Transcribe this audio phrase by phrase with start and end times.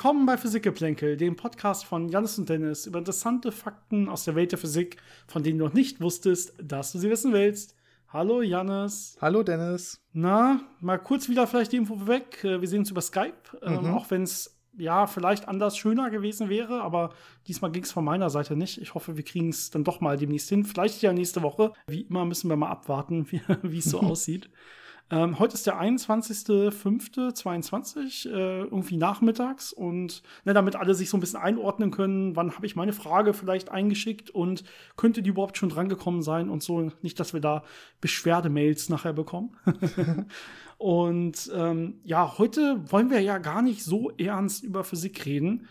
[0.00, 4.50] Willkommen bei Physikgeplänkel, dem Podcast von Janis und Dennis über interessante Fakten aus der Welt
[4.50, 4.96] der Physik,
[5.26, 7.76] von denen du noch nicht wusstest, dass du sie wissen willst.
[8.08, 9.18] Hallo Janis.
[9.20, 10.02] Hallo Dennis.
[10.14, 12.42] Na, mal kurz wieder vielleicht die Info weg.
[12.44, 13.92] Äh, wir sehen uns über Skype, ähm, mhm.
[13.92, 17.10] auch wenn es ja vielleicht anders schöner gewesen wäre, aber
[17.46, 18.80] diesmal ging es von meiner Seite nicht.
[18.80, 20.64] Ich hoffe, wir kriegen es dann doch mal demnächst hin.
[20.64, 21.74] Vielleicht ja nächste Woche.
[21.88, 23.30] Wie immer müssen wir mal abwarten,
[23.62, 24.48] wie es so aussieht.
[25.12, 29.72] Ähm, heute ist der 21.05.22, äh, irgendwie nachmittags.
[29.72, 33.34] Und ne, damit alle sich so ein bisschen einordnen können, wann habe ich meine Frage
[33.34, 34.62] vielleicht eingeschickt und
[34.96, 36.92] könnte die überhaupt schon drangekommen sein und so.
[37.02, 37.64] Nicht, dass wir da
[38.00, 39.56] Beschwerdemails nachher bekommen.
[40.78, 45.66] und ähm, ja, heute wollen wir ja gar nicht so ernst über Physik reden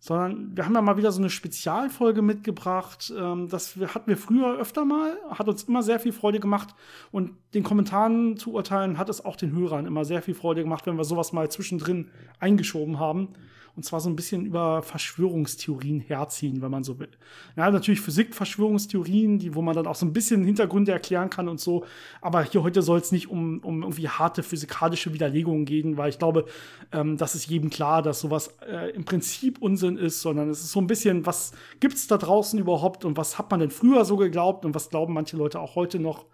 [0.00, 3.12] sondern wir haben ja mal wieder so eine Spezialfolge mitgebracht.
[3.16, 6.74] Ähm, das hatten wir früher öfter mal, hat uns immer sehr viel Freude gemacht
[7.10, 10.86] und den Kommentaren zu urteilen hat es auch den Hörern immer sehr viel Freude gemacht,
[10.86, 13.34] wenn wir sowas mal zwischendrin eingeschoben haben.
[13.78, 17.10] Und zwar so ein bisschen über Verschwörungstheorien herziehen, wenn man so will.
[17.54, 21.60] Ja, natürlich Physik-Verschwörungstheorien, die, wo man dann auch so ein bisschen Hintergründe erklären kann und
[21.60, 21.84] so.
[22.20, 26.18] Aber hier heute soll es nicht um, um irgendwie harte physikalische Widerlegungen gehen, weil ich
[26.18, 26.46] glaube,
[26.90, 30.72] ähm, das ist jedem klar, dass sowas äh, im Prinzip Unsinn ist, sondern es ist
[30.72, 34.04] so ein bisschen, was gibt es da draußen überhaupt und was hat man denn früher
[34.04, 36.26] so geglaubt und was glauben manche Leute auch heute noch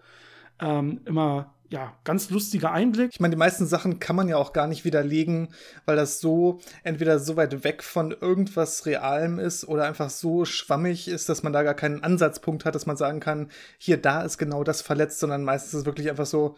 [0.61, 3.11] ähm, immer ja, ganz lustiger Einblick.
[3.13, 5.49] Ich meine, die meisten Sachen kann man ja auch gar nicht widerlegen,
[5.87, 11.09] weil das so entweder so weit weg von irgendwas Realem ist oder einfach so schwammig
[11.09, 14.39] ist, dass man da gar keinen Ansatzpunkt hat, dass man sagen kann, hier, da ist
[14.39, 16.57] genau das verletzt, sondern meistens ist es wirklich einfach so,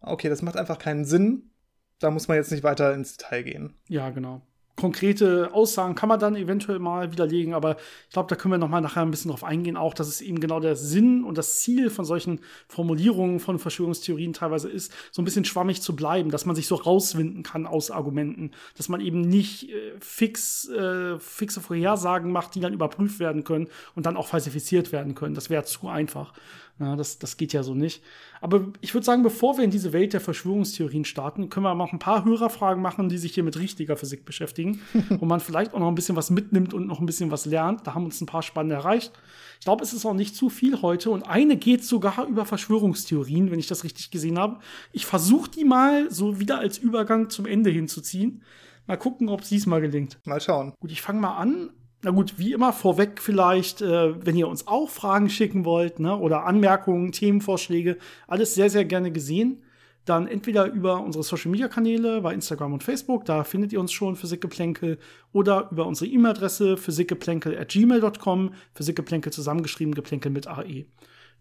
[0.00, 1.50] okay, das macht einfach keinen Sinn.
[1.98, 3.74] Da muss man jetzt nicht weiter ins Detail gehen.
[3.88, 4.42] Ja, genau
[4.78, 7.76] konkrete Aussagen kann man dann eventuell mal widerlegen, aber
[8.06, 10.20] ich glaube, da können wir noch mal nachher ein bisschen drauf eingehen, auch, dass es
[10.20, 15.20] eben genau der Sinn und das Ziel von solchen Formulierungen von Verschwörungstheorien teilweise ist, so
[15.20, 19.00] ein bisschen schwammig zu bleiben, dass man sich so rauswinden kann aus Argumenten, dass man
[19.00, 23.66] eben nicht äh, fix, äh, fixe Vorhersagen macht, die dann überprüft werden können
[23.96, 25.34] und dann auch falsifiziert werden können.
[25.34, 26.32] Das wäre zu einfach.
[26.80, 28.04] Ja, das, das geht ja so nicht.
[28.40, 31.92] Aber ich würde sagen, bevor wir in diese Welt der Verschwörungstheorien starten, können wir noch
[31.92, 34.80] ein paar Hörerfragen machen, die sich hier mit richtiger Physik beschäftigen,
[35.18, 37.84] wo man vielleicht auch noch ein bisschen was mitnimmt und noch ein bisschen was lernt.
[37.86, 39.12] Da haben uns ein paar spannende erreicht.
[39.58, 43.50] Ich glaube, es ist auch nicht zu viel heute und eine geht sogar über Verschwörungstheorien,
[43.50, 44.60] wenn ich das richtig gesehen habe.
[44.92, 48.42] Ich versuche die mal so wieder als Übergang zum Ende hinzuziehen.
[48.86, 50.18] Mal gucken, ob es diesmal gelingt.
[50.24, 50.72] Mal schauen.
[50.80, 51.70] Gut, ich fange mal an
[52.02, 56.16] na gut, wie immer vorweg vielleicht, äh, wenn ihr uns auch Fragen schicken wollt ne,
[56.16, 59.62] oder Anmerkungen, Themenvorschläge, alles sehr, sehr gerne gesehen.
[60.04, 63.92] Dann entweder über unsere Social Media Kanäle bei Instagram und Facebook, da findet ihr uns
[63.92, 64.98] schon Physikgeplänkel,
[65.32, 70.86] oder über unsere E-Mail-Adresse physikgeplänkel at gmail.com, Physikgeplänkel zusammengeschrieben, Geplänkel mit AE.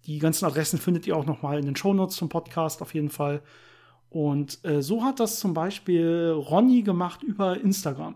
[0.06, 3.41] Die ganzen Adressen findet ihr auch nochmal in den Shownotes zum Podcast auf jeden Fall.
[4.09, 8.16] Und äh, so hat das zum Beispiel Ronny gemacht über Instagram.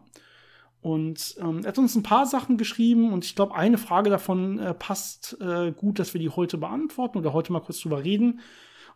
[0.82, 4.58] Und ähm, er hat uns ein paar Sachen geschrieben und ich glaube, eine Frage davon
[4.58, 8.40] äh, passt äh, gut, dass wir die heute beantworten oder heute mal kurz drüber reden.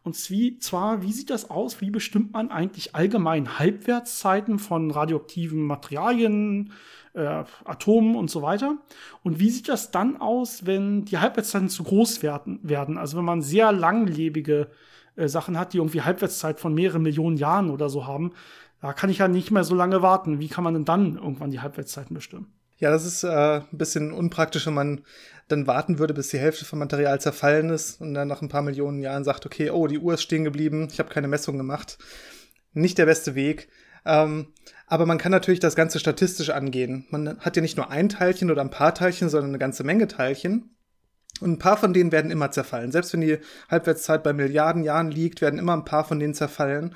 [0.06, 1.82] Und zwar, wie sieht das aus?
[1.82, 6.74] Wie bestimmt man eigentlich allgemein Halbwertszeiten von radioaktiven Materialien,
[7.14, 8.78] äh, Atomen und so weiter?
[9.24, 12.60] Und wie sieht das dann aus, wenn die Halbwertszeiten zu groß werden?
[12.62, 13.00] werden?
[13.00, 14.70] Also wenn man sehr langlebige
[15.16, 18.34] äh, Sachen hat, die irgendwie Halbwertszeit von mehreren Millionen Jahren oder so haben,
[18.86, 20.40] da kann ich ja nicht mehr so lange warten.
[20.40, 22.54] Wie kann man denn dann irgendwann die Halbwertszeiten bestimmen?
[22.78, 25.02] Ja, das ist äh, ein bisschen unpraktisch, wenn man
[25.48, 28.62] dann warten würde, bis die Hälfte vom Material zerfallen ist und dann nach ein paar
[28.62, 31.98] Millionen Jahren sagt, okay, oh, die Uhr ist stehen geblieben, ich habe keine Messung gemacht.
[32.74, 33.70] Nicht der beste Weg.
[34.06, 34.54] Ähm,
[34.88, 37.08] aber man kann natürlich das Ganze statistisch angehen.
[37.10, 40.08] Man hat ja nicht nur ein Teilchen oder ein paar Teilchen, sondern eine ganze Menge
[40.08, 40.76] Teilchen.
[41.42, 42.92] Und ein paar von denen werden immer zerfallen.
[42.92, 46.94] Selbst wenn die Halbwertszeit bei Milliarden Jahren liegt, werden immer ein paar von denen zerfallen.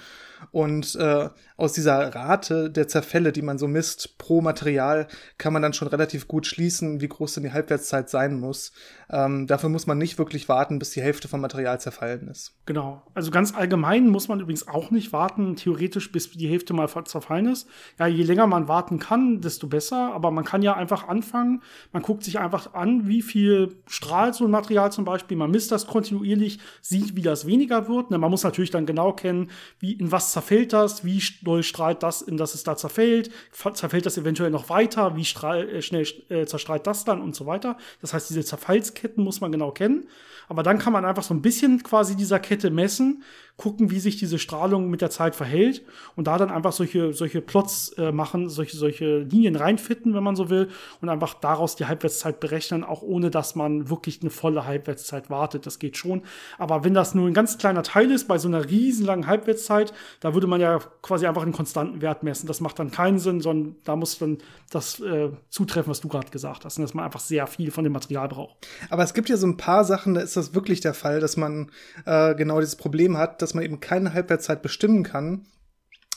[0.51, 5.61] Und äh, aus dieser Rate der Zerfälle, die man so misst pro Material, kann man
[5.61, 8.71] dann schon relativ gut schließen, wie groß denn die Halbwertszeit sein muss.
[9.09, 12.53] Ähm, dafür muss man nicht wirklich warten, bis die Hälfte vom Material zerfallen ist.
[12.65, 13.03] Genau.
[13.13, 17.47] Also ganz allgemein muss man übrigens auch nicht warten, theoretisch, bis die Hälfte mal zerfallen
[17.47, 17.67] ist.
[17.97, 20.13] Ja, je länger man warten kann, desto besser.
[20.13, 21.61] Aber man kann ja einfach anfangen.
[21.91, 25.37] Man guckt sich einfach an, wie viel strahlt so ein Material zum Beispiel.
[25.37, 28.11] Man misst das kontinuierlich, sieht, wie das weniger wird.
[28.11, 29.49] Man muss natürlich dann genau kennen,
[29.79, 33.31] wie, in was zerfällt das, wie doll strahlt das, in das es da zerfällt,
[33.73, 37.45] zerfällt das eventuell noch weiter, wie strahl, äh, schnell äh, zerstrahlt das dann und so
[37.45, 37.77] weiter.
[38.01, 40.07] Das heißt, diese Zerfallsketten muss man genau kennen.
[40.47, 43.23] Aber dann kann man einfach so ein bisschen quasi dieser Kette messen,
[43.59, 45.83] gucken, wie sich diese Strahlung mit der Zeit verhält
[46.15, 50.37] und da dann einfach solche, solche Plots äh, machen, solche, solche Linien reinfitten, wenn man
[50.37, 50.69] so will,
[51.01, 55.65] und einfach daraus die Halbwertszeit berechnen, auch ohne dass man wirklich eine volle Halbwertszeit wartet.
[55.65, 56.21] Das geht schon.
[56.57, 60.33] Aber wenn das nur ein ganz kleiner Teil ist, bei so einer riesenlangen Halbwertszeit, da
[60.33, 62.47] würde man ja quasi einfach einen konstanten Wert messen.
[62.47, 64.37] Das macht dann keinen Sinn, sondern da muss dann
[64.71, 67.83] das äh, zutreffen, was du gerade gesagt hast, und dass man einfach sehr viel von
[67.83, 68.67] dem Material braucht.
[68.89, 71.35] Aber es gibt ja so ein paar Sachen, da ist das wirklich der Fall, dass
[71.35, 71.71] man
[72.05, 75.45] äh, genau dieses Problem hat, dass man eben keine Halbwertszeit bestimmen kann.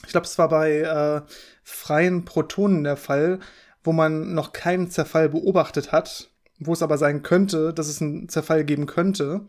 [0.05, 1.21] Ich glaube, es war bei äh,
[1.63, 3.39] freien Protonen der Fall,
[3.83, 8.29] wo man noch keinen Zerfall beobachtet hat, wo es aber sein könnte, dass es einen
[8.29, 9.47] Zerfall geben könnte.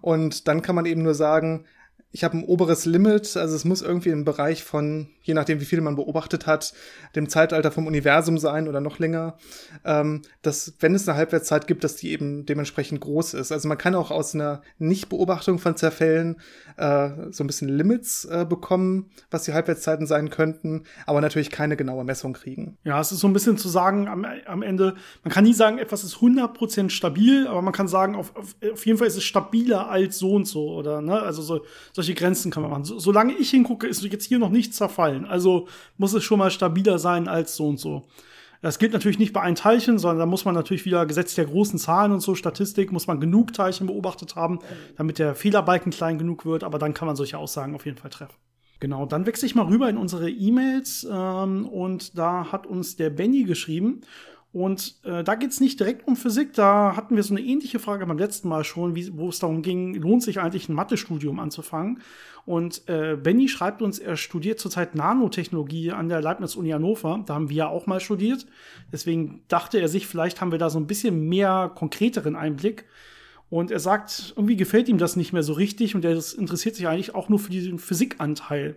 [0.00, 1.64] Und dann kann man eben nur sagen,
[2.10, 5.66] ich habe ein oberes Limit, also es muss irgendwie im Bereich von, je nachdem wie
[5.66, 6.72] viel man beobachtet hat,
[7.14, 9.36] dem Zeitalter vom Universum sein oder noch länger,
[9.84, 13.52] ähm, dass wenn es eine Halbwertszeit gibt, dass die eben dementsprechend groß ist.
[13.52, 16.40] Also man kann auch aus einer Nichtbeobachtung von Zerfällen
[16.78, 21.76] äh, so ein bisschen Limits äh, bekommen, was die Halbwertszeiten sein könnten, aber natürlich keine
[21.76, 22.78] genaue Messung kriegen.
[22.84, 24.94] Ja, es ist so ein bisschen zu sagen am, am Ende,
[25.24, 28.86] man kann nie sagen, etwas ist 100% stabil, aber man kann sagen, auf, auf, auf
[28.86, 31.60] jeden Fall ist es stabiler als so und so oder, ne, also so
[31.98, 32.84] solche Grenzen kann man machen.
[32.84, 35.24] So, solange ich hingucke, ist jetzt hier noch nichts zerfallen.
[35.24, 35.66] Also
[35.96, 38.06] muss es schon mal stabiler sein als so und so.
[38.62, 41.46] Das gilt natürlich nicht bei allen Teilchen, sondern da muss man natürlich wieder Gesetz der
[41.46, 44.60] großen Zahlen und so, Statistik, muss man genug Teilchen beobachtet haben,
[44.96, 48.10] damit der Fehlerbalken klein genug wird, aber dann kann man solche Aussagen auf jeden Fall
[48.10, 48.34] treffen.
[48.80, 53.10] Genau, dann wechsle ich mal rüber in unsere E-Mails ähm, und da hat uns der
[53.10, 54.02] Benny geschrieben
[54.52, 57.78] und äh, da geht es nicht direkt um Physik, da hatten wir so eine ähnliche
[57.78, 61.38] Frage beim letzten Mal schon, wie, wo es darum ging, lohnt sich eigentlich ein Mathestudium
[61.38, 62.00] anzufangen?
[62.46, 67.22] Und äh, Benny schreibt uns, er studiert zurzeit Nanotechnologie an der Leibniz-Uni Hannover.
[67.26, 68.46] Da haben wir ja auch mal studiert.
[68.90, 72.86] Deswegen dachte er sich, vielleicht haben wir da so ein bisschen mehr konkreteren Einblick.
[73.50, 76.88] Und er sagt, irgendwie gefällt ihm das nicht mehr so richtig und er interessiert sich
[76.88, 78.76] eigentlich auch nur für diesen Physikanteil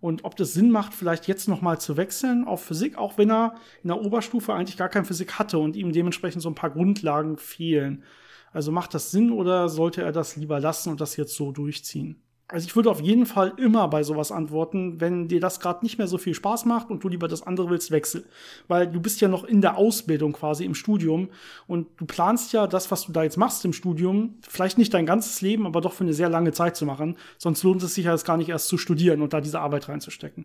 [0.00, 3.30] und ob das Sinn macht, vielleicht jetzt noch mal zu wechseln auf Physik, auch wenn
[3.30, 6.70] er in der Oberstufe eigentlich gar kein Physik hatte und ihm dementsprechend so ein paar
[6.70, 8.04] Grundlagen fehlen.
[8.52, 12.23] Also macht das Sinn oder sollte er das lieber lassen und das jetzt so durchziehen?
[12.46, 15.96] Also ich würde auf jeden Fall immer bei sowas antworten, wenn dir das gerade nicht
[15.96, 18.26] mehr so viel Spaß macht und du lieber das andere willst, wechsel.
[18.68, 21.30] Weil du bist ja noch in der Ausbildung quasi im Studium
[21.66, 25.06] und du planst ja das, was du da jetzt machst im Studium, vielleicht nicht dein
[25.06, 27.16] ganzes Leben, aber doch für eine sehr lange Zeit zu machen.
[27.38, 29.88] Sonst lohnt es sich ja jetzt gar nicht erst zu studieren und da diese Arbeit
[29.88, 30.44] reinzustecken.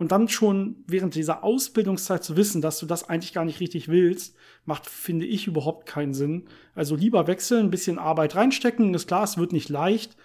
[0.00, 3.86] Und dann schon während dieser Ausbildungszeit zu wissen, dass du das eigentlich gar nicht richtig
[3.86, 4.34] willst,
[4.64, 6.46] macht, finde ich, überhaupt keinen Sinn.
[6.74, 8.92] Also lieber wechseln, ein bisschen Arbeit reinstecken.
[8.94, 10.16] Ist klar, es wird nicht leicht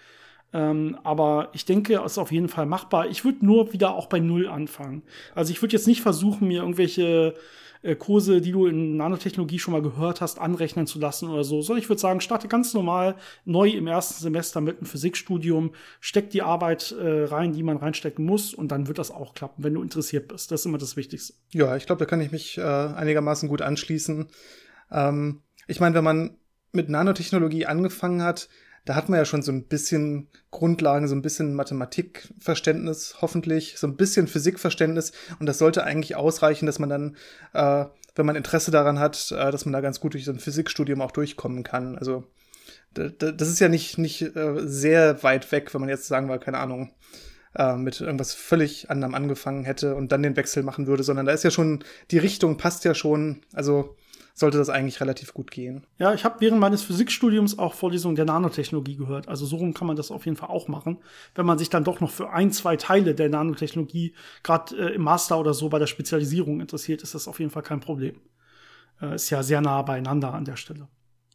[0.52, 3.08] ähm, aber ich denke, es ist auf jeden Fall machbar.
[3.08, 5.02] Ich würde nur wieder auch bei Null anfangen.
[5.34, 7.34] Also ich würde jetzt nicht versuchen, mir irgendwelche
[7.82, 11.62] äh, Kurse, die du in Nanotechnologie schon mal gehört hast, anrechnen zu lassen oder so,
[11.62, 16.30] sondern ich würde sagen, starte ganz normal neu im ersten Semester mit einem Physikstudium, steck
[16.30, 19.74] die Arbeit äh, rein, die man reinstecken muss und dann wird das auch klappen, wenn
[19.74, 20.50] du interessiert bist.
[20.50, 21.34] Das ist immer das Wichtigste.
[21.50, 24.28] Ja, ich glaube, da kann ich mich äh, einigermaßen gut anschließen.
[24.90, 26.36] Ähm, ich meine, wenn man
[26.72, 28.48] mit Nanotechnologie angefangen hat,
[28.84, 33.86] da hat man ja schon so ein bisschen Grundlagen, so ein bisschen Mathematikverständnis, hoffentlich, so
[33.86, 35.12] ein bisschen Physikverständnis.
[35.38, 37.16] Und das sollte eigentlich ausreichen, dass man dann,
[37.52, 40.40] äh, wenn man Interesse daran hat, äh, dass man da ganz gut durch so ein
[40.40, 41.96] Physikstudium auch durchkommen kann.
[41.96, 42.24] Also
[42.94, 46.58] das ist ja nicht, nicht äh, sehr weit weg, wenn man jetzt sagen wir, keine
[46.58, 46.92] Ahnung,
[47.54, 51.32] äh, mit irgendwas völlig anderem angefangen hätte und dann den Wechsel machen würde, sondern da
[51.32, 53.42] ist ja schon, die Richtung passt ja schon.
[53.52, 53.96] Also
[54.34, 55.86] sollte das eigentlich relativ gut gehen.
[55.98, 59.28] Ja, ich habe während meines Physikstudiums auch Vorlesungen der Nanotechnologie gehört.
[59.28, 60.98] Also so rum kann man das auf jeden Fall auch machen,
[61.34, 65.02] wenn man sich dann doch noch für ein, zwei Teile der Nanotechnologie, gerade äh, im
[65.02, 68.20] Master oder so bei der Spezialisierung interessiert, ist das auf jeden Fall kein Problem.
[69.00, 70.88] Äh, ist ja sehr nah beieinander an der Stelle.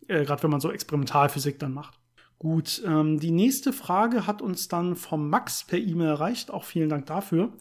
[0.07, 1.99] Äh, gerade wenn man so Experimentalphysik dann macht.
[2.39, 6.51] Gut, ähm, die nächste Frage hat uns dann vom Max per E-Mail erreicht.
[6.51, 7.51] Auch vielen Dank dafür.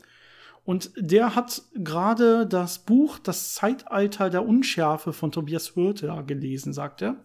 [0.66, 7.02] Und der hat gerade das Buch Das Zeitalter der Unschärfe von Tobias Hürte gelesen, sagt
[7.02, 7.16] er.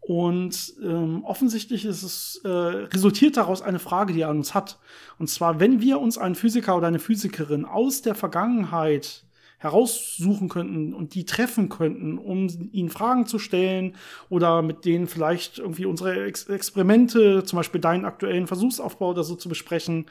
[0.00, 4.78] Und ähm, offensichtlich ist es, äh, resultiert daraus eine Frage, die er an uns hat.
[5.18, 9.24] Und zwar, wenn wir uns einen Physiker oder eine Physikerin aus der Vergangenheit
[9.58, 13.96] heraussuchen könnten und die treffen könnten, um ihnen Fragen zu stellen
[14.28, 19.34] oder mit denen vielleicht irgendwie unsere Ex Experimente, zum Beispiel deinen aktuellen Versuchsaufbau oder so
[19.34, 20.06] zu besprechen,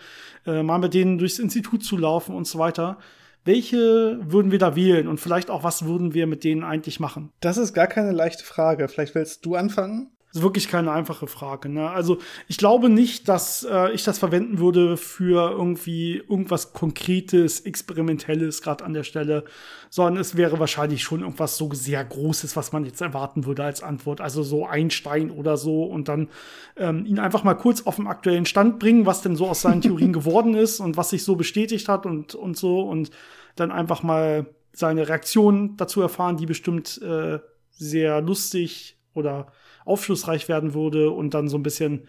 [0.45, 2.97] äh, mal mit denen durchs Institut zu laufen und so weiter.
[3.45, 7.31] Welche würden wir da wählen und vielleicht auch, was würden wir mit denen eigentlich machen?
[7.39, 8.89] Das ist gar keine leichte Frage.
[8.89, 10.11] Vielleicht willst du anfangen?
[10.33, 11.69] Ist wirklich keine einfache Frage.
[11.69, 11.89] Ne?
[11.89, 12.17] Also
[12.47, 18.83] ich glaube nicht, dass äh, ich das verwenden würde für irgendwie irgendwas Konkretes, Experimentelles gerade
[18.83, 19.45] an der Stelle,
[19.89, 23.81] sondern es wäre wahrscheinlich schon irgendwas so sehr Großes, was man jetzt erwarten würde als
[23.81, 24.19] Antwort.
[24.19, 26.27] Also so Einstein oder so und dann
[26.75, 29.81] ähm, ihn einfach mal kurz auf den aktuellen Stand bringen, was denn so aus seinen
[29.81, 33.11] Theorien geworden ist und was sich so bestätigt hat und, und so und
[33.55, 37.39] dann einfach mal seine Reaktion dazu erfahren, die bestimmt äh,
[37.71, 39.47] sehr lustig oder
[39.87, 42.07] aufschlussreich werden würde und dann so ein bisschen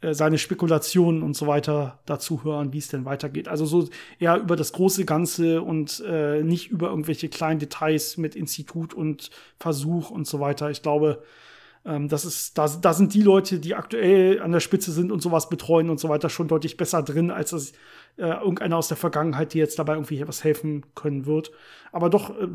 [0.00, 3.48] äh, seine Spekulationen und so weiter dazu hören, wie es denn weitergeht.
[3.48, 8.34] Also so eher über das große Ganze und äh, nicht über irgendwelche kleinen Details mit
[8.34, 10.70] Institut und Versuch und so weiter.
[10.70, 11.22] Ich glaube,
[11.84, 15.22] ähm, das ist, da, da sind die Leute, die aktuell an der Spitze sind und
[15.22, 17.72] sowas betreuen und so weiter, schon deutlich besser drin, als das
[18.18, 21.52] äh, irgendeiner aus der Vergangenheit, die jetzt dabei irgendwie etwas helfen können wird.
[21.90, 22.48] Aber doch, äh,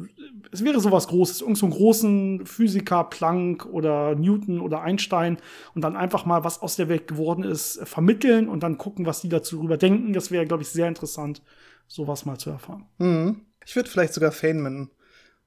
[0.52, 5.38] es wäre sowas Großes, irgend so einen großen Physiker, Planck oder Newton oder Einstein
[5.74, 9.08] und dann einfach mal, was aus der Welt geworden ist, äh, vermitteln und dann gucken,
[9.08, 10.14] was die dazu drüber denken.
[10.14, 11.42] Das wäre, glaube ich, sehr interessant,
[11.88, 12.86] sowas mal zu erfahren.
[13.00, 13.42] Mhm.
[13.66, 14.92] Ich würde vielleicht sogar Feynman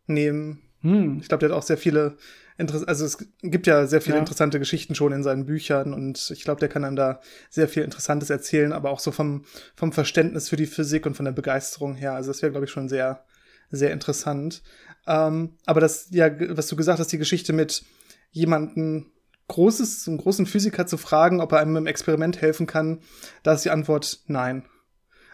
[0.06, 0.62] nehmen.
[0.80, 1.18] Hm.
[1.20, 2.16] Ich glaube, der hat auch sehr viele
[2.58, 4.20] also es gibt ja sehr viele ja.
[4.20, 7.84] interessante Geschichten schon in seinen Büchern und ich glaube, der kann einem da sehr viel
[7.84, 9.44] Interessantes erzählen, aber auch so vom,
[9.76, 12.14] vom Verständnis für die Physik und von der Begeisterung her.
[12.14, 13.24] Also das wäre, glaube ich, schon sehr,
[13.70, 14.62] sehr interessant.
[15.06, 17.84] Ähm, aber das, ja, was du gesagt hast, die Geschichte mit
[18.32, 19.12] jemanden
[19.46, 23.00] großes, einen großen Physiker zu fragen, ob er einem im Experiment helfen kann,
[23.42, 24.64] da ist die Antwort nein.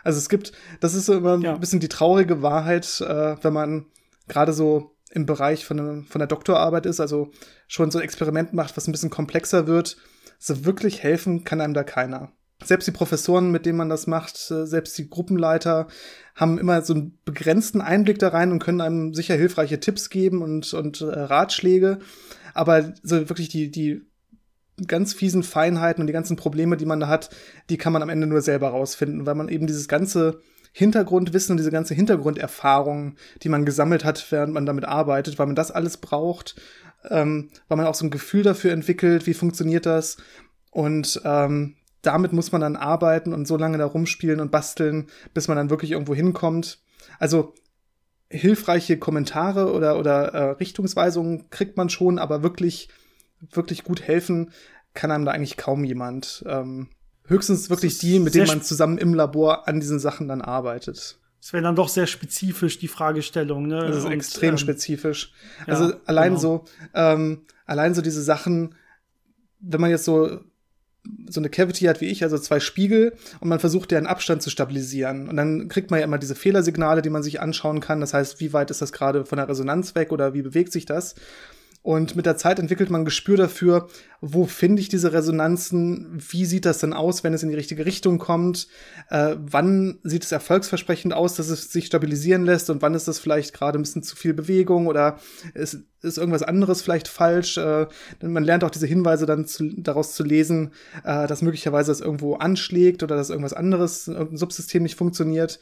[0.03, 1.55] Also es gibt, das ist so immer ja.
[1.55, 3.87] ein bisschen die traurige Wahrheit, äh, wenn man
[4.29, 7.31] gerade so im Bereich von, der, von der Doktorarbeit ist, also
[7.69, 9.97] schon so ein Experiment macht, was ein bisschen komplexer wird,
[10.39, 12.33] so wirklich helfen kann einem da keiner.
[12.63, 15.89] Selbst die Professoren, mit denen man das macht, äh, selbst die Gruppenleiter
[16.35, 20.43] haben immer so einen begrenzten Einblick da rein und können einem sicher hilfreiche Tipps geben
[20.43, 21.99] und, und äh, Ratschläge.
[22.55, 24.03] Aber so wirklich die, die
[24.87, 27.31] ganz fiesen Feinheiten und die ganzen Probleme, die man da hat,
[27.71, 30.41] die kann man am Ende nur selber rausfinden, weil man eben dieses ganze
[30.77, 33.15] Hintergrundwissen und diese ganze Hintergrunderfahrung,
[33.45, 36.57] die man gesammelt hat, während man damit arbeitet, weil man das alles braucht,
[37.09, 40.17] ähm, weil man auch so ein Gefühl dafür entwickelt, wie funktioniert das.
[40.73, 45.47] Und ähm, damit muss man dann arbeiten und so lange da rumspielen und basteln, bis
[45.47, 46.81] man dann wirklich irgendwo hinkommt.
[47.21, 47.55] Also
[48.29, 52.89] hilfreiche Kommentare oder, oder äh, Richtungsweisungen kriegt man schon, aber wirklich,
[53.53, 54.51] wirklich gut helfen
[54.93, 56.43] kann einem da eigentlich kaum jemand.
[56.49, 56.89] Ähm,
[57.27, 61.19] höchstens wirklich die, mit denen man zusammen im Labor an diesen Sachen dann arbeitet.
[61.41, 63.67] Es wäre dann doch sehr spezifisch, die Fragestellung.
[63.67, 63.87] Ne?
[63.87, 65.33] Das ist Und, extrem ähm, spezifisch.
[65.67, 66.41] Also ja, allein genau.
[66.41, 66.65] so,
[66.95, 68.75] ähm, allein so diese Sachen,
[69.61, 70.41] wenn man jetzt so
[71.29, 74.51] so eine Cavity hat wie ich, also zwei Spiegel, und man versucht deren Abstand zu
[74.51, 75.29] stabilisieren.
[75.29, 78.01] Und dann kriegt man ja immer diese Fehlersignale, die man sich anschauen kann.
[78.01, 80.87] Das heißt, wie weit ist das gerade von der Resonanz weg oder wie bewegt sich
[80.87, 81.15] das?
[81.85, 83.89] Und mit der Zeit entwickelt man ein Gespür dafür,
[84.23, 87.85] wo finde ich diese Resonanzen, wie sieht das denn aus, wenn es in die richtige
[87.85, 88.69] Richtung kommt,
[89.11, 93.19] äh, wann sieht es erfolgsversprechend aus, dass es sich stabilisieren lässt und wann ist das
[93.19, 95.19] vielleicht gerade ein bisschen zu viel Bewegung oder
[95.53, 97.59] ist, ist irgendwas anderes vielleicht falsch.
[97.59, 97.87] Äh,
[98.23, 100.71] man lernt auch diese Hinweise dann zu, daraus zu lesen,
[101.05, 105.61] äh, dass möglicherweise es irgendwo anschlägt oder dass irgendwas anderes, irgendein Subsystem nicht funktioniert.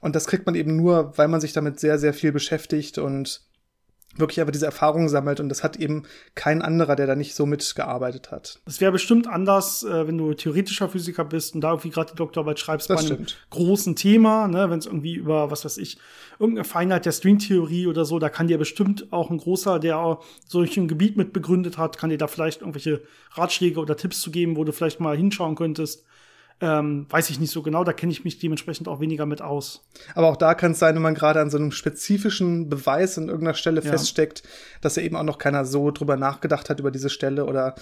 [0.00, 3.40] Und das kriegt man eben nur, weil man sich damit sehr, sehr viel beschäftigt und
[4.18, 6.04] wirklich aber diese Erfahrung sammelt und das hat eben
[6.34, 8.60] kein anderer, der da nicht so mitgearbeitet hat.
[8.66, 12.16] Es wäre bestimmt anders, äh, wenn du theoretischer Physiker bist und da irgendwie gerade die
[12.16, 13.46] Doktorarbeit schreibst das bei einem stimmt.
[13.50, 15.98] großen Thema, ne, wenn es irgendwie über, was weiß ich,
[16.38, 20.76] irgendeine Feinheit der Stringtheorie oder so, da kann dir bestimmt auch ein großer, der solch
[20.76, 24.56] ein Gebiet mit begründet hat, kann dir da vielleicht irgendwelche Ratschläge oder Tipps zu geben,
[24.56, 26.04] wo du vielleicht mal hinschauen könntest.
[26.58, 29.86] Ähm, weiß ich nicht so genau, da kenne ich mich dementsprechend auch weniger mit aus.
[30.14, 33.28] Aber auch da kann es sein, wenn man gerade an so einem spezifischen Beweis an
[33.28, 33.90] irgendeiner Stelle ja.
[33.90, 34.42] feststeckt,
[34.80, 37.74] dass ja eben auch noch keiner so drüber nachgedacht hat über diese Stelle oder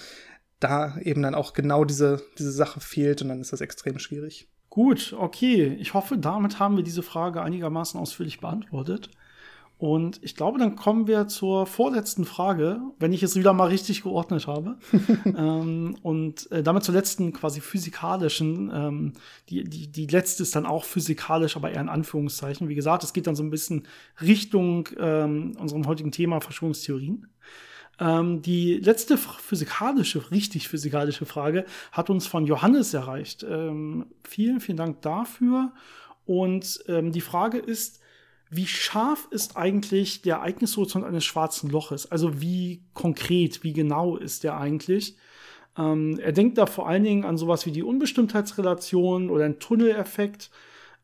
[0.59, 4.49] da eben dann auch genau diese, diese Sache fehlt und dann ist das extrem schwierig.
[4.69, 5.77] Gut, okay.
[5.79, 9.09] Ich hoffe, damit haben wir diese Frage einigermaßen ausführlich beantwortet.
[9.77, 14.03] Und ich glaube, dann kommen wir zur vorletzten Frage, wenn ich es wieder mal richtig
[14.03, 14.77] geordnet habe.
[15.25, 18.71] ähm, und äh, damit zur letzten quasi physikalischen.
[18.73, 19.13] Ähm,
[19.49, 22.69] die, die, die letzte ist dann auch physikalisch, aber eher in Anführungszeichen.
[22.69, 23.85] Wie gesagt, es geht dann so ein bisschen
[24.21, 27.27] Richtung ähm, unserem heutigen Thema Verschwörungstheorien.
[27.99, 33.45] Ähm, die letzte physikalische, richtig physikalische Frage hat uns von Johannes erreicht.
[33.47, 35.73] Ähm, vielen, vielen Dank dafür.
[36.25, 37.99] Und ähm, die Frage ist,
[38.49, 42.11] wie scharf ist eigentlich der Ereignishorizont eines schwarzen Loches?
[42.11, 45.17] Also wie konkret, wie genau ist der eigentlich?
[45.77, 50.51] Ähm, er denkt da vor allen Dingen an sowas wie die Unbestimmtheitsrelation oder einen Tunneleffekt.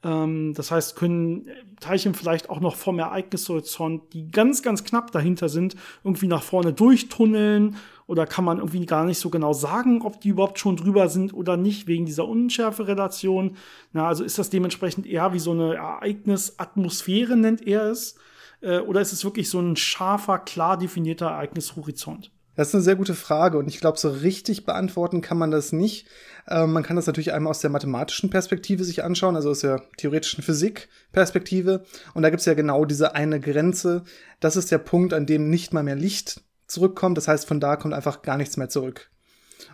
[0.03, 1.48] Ähm, das heißt, können
[1.79, 6.74] Teilchen vielleicht auch noch vom Ereignishorizont, die ganz, ganz knapp dahinter sind, irgendwie nach vorne
[6.74, 7.75] durchtunneln
[8.11, 11.33] oder kann man irgendwie gar nicht so genau sagen, ob die überhaupt schon drüber sind
[11.33, 13.55] oder nicht, wegen dieser Unschärferelation.
[13.93, 18.15] Na, also ist das dementsprechend eher wie so eine Ereignisatmosphäre, nennt er es,
[18.59, 22.31] äh, oder ist es wirklich so ein scharfer, klar definierter Ereignishorizont?
[22.57, 25.71] Das ist eine sehr gute Frage und ich glaube, so richtig beantworten kann man das
[25.71, 26.05] nicht.
[26.49, 29.83] Ähm, man kann das natürlich einmal aus der mathematischen Perspektive sich anschauen, also aus der
[29.95, 31.85] theoretischen Physik-Perspektive.
[32.13, 34.03] Und da gibt es ja genau diese eine Grenze.
[34.41, 36.41] Das ist der Punkt, an dem nicht mal mehr Licht
[36.71, 37.17] zurückkommt.
[37.17, 39.09] Das heißt, von da kommt einfach gar nichts mehr zurück.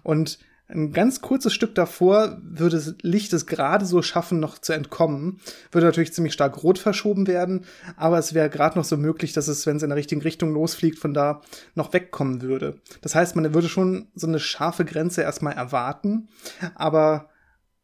[0.04, 0.40] Und
[0.70, 5.40] ein ganz kurzes Stück davor würde Licht es gerade so schaffen, noch zu entkommen.
[5.72, 9.48] Würde natürlich ziemlich stark rot verschoben werden, aber es wäre gerade noch so möglich, dass
[9.48, 11.42] es, wenn es in der richtigen Richtung losfliegt, von da
[11.74, 12.82] noch wegkommen würde.
[13.02, 16.28] Das heißt, man würde schon so eine scharfe Grenze erstmal erwarten,
[16.76, 17.30] aber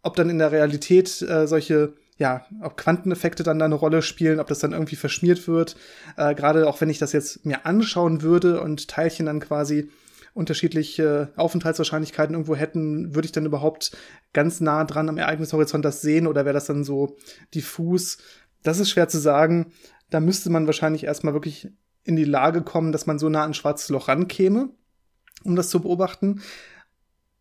[0.01, 4.39] ob dann in der Realität äh, solche ja, ob Quanteneffekte dann da eine Rolle spielen,
[4.39, 5.75] ob das dann irgendwie verschmiert wird.
[6.17, 9.89] Äh, Gerade auch wenn ich das jetzt mir anschauen würde und Teilchen dann quasi
[10.34, 13.96] unterschiedliche Aufenthaltswahrscheinlichkeiten irgendwo hätten, würde ich dann überhaupt
[14.34, 17.17] ganz nah dran am Ereignishorizont das sehen oder wäre das dann so
[17.53, 18.17] diffus?
[18.63, 19.74] Das ist schwer zu sagen.
[20.10, 21.70] Da müsste man wahrscheinlich erstmal wirklich
[22.03, 24.70] in die Lage kommen, dass man so nah an ein schwarzes Loch rankäme,
[25.43, 26.41] um das zu beobachten.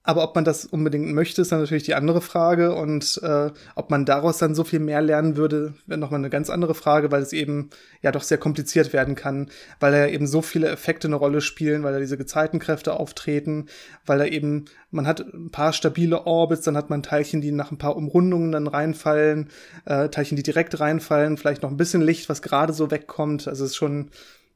[0.05, 2.75] Aber ob man das unbedingt möchte, ist dann natürlich die andere Frage.
[2.75, 6.51] Und äh, ob man daraus dann so viel mehr lernen würde, wäre nochmal eine ganz
[6.51, 10.43] andere Frage, weil es eben ja doch sehr kompliziert werden kann, weil da eben so
[10.43, 13.67] viele Effekte eine Rolle spielen, weil da diese Gezeitenkräfte auftreten,
[14.05, 17.71] weil da eben, man hat ein paar stabile Orbits, dann hat man Teilchen, die nach
[17.71, 19.51] ein paar Umrundungen dann reinfallen,
[19.85, 23.47] äh, Teilchen, die direkt reinfallen, vielleicht noch ein bisschen Licht, was gerade so wegkommt.
[23.47, 24.11] Also es ist schon,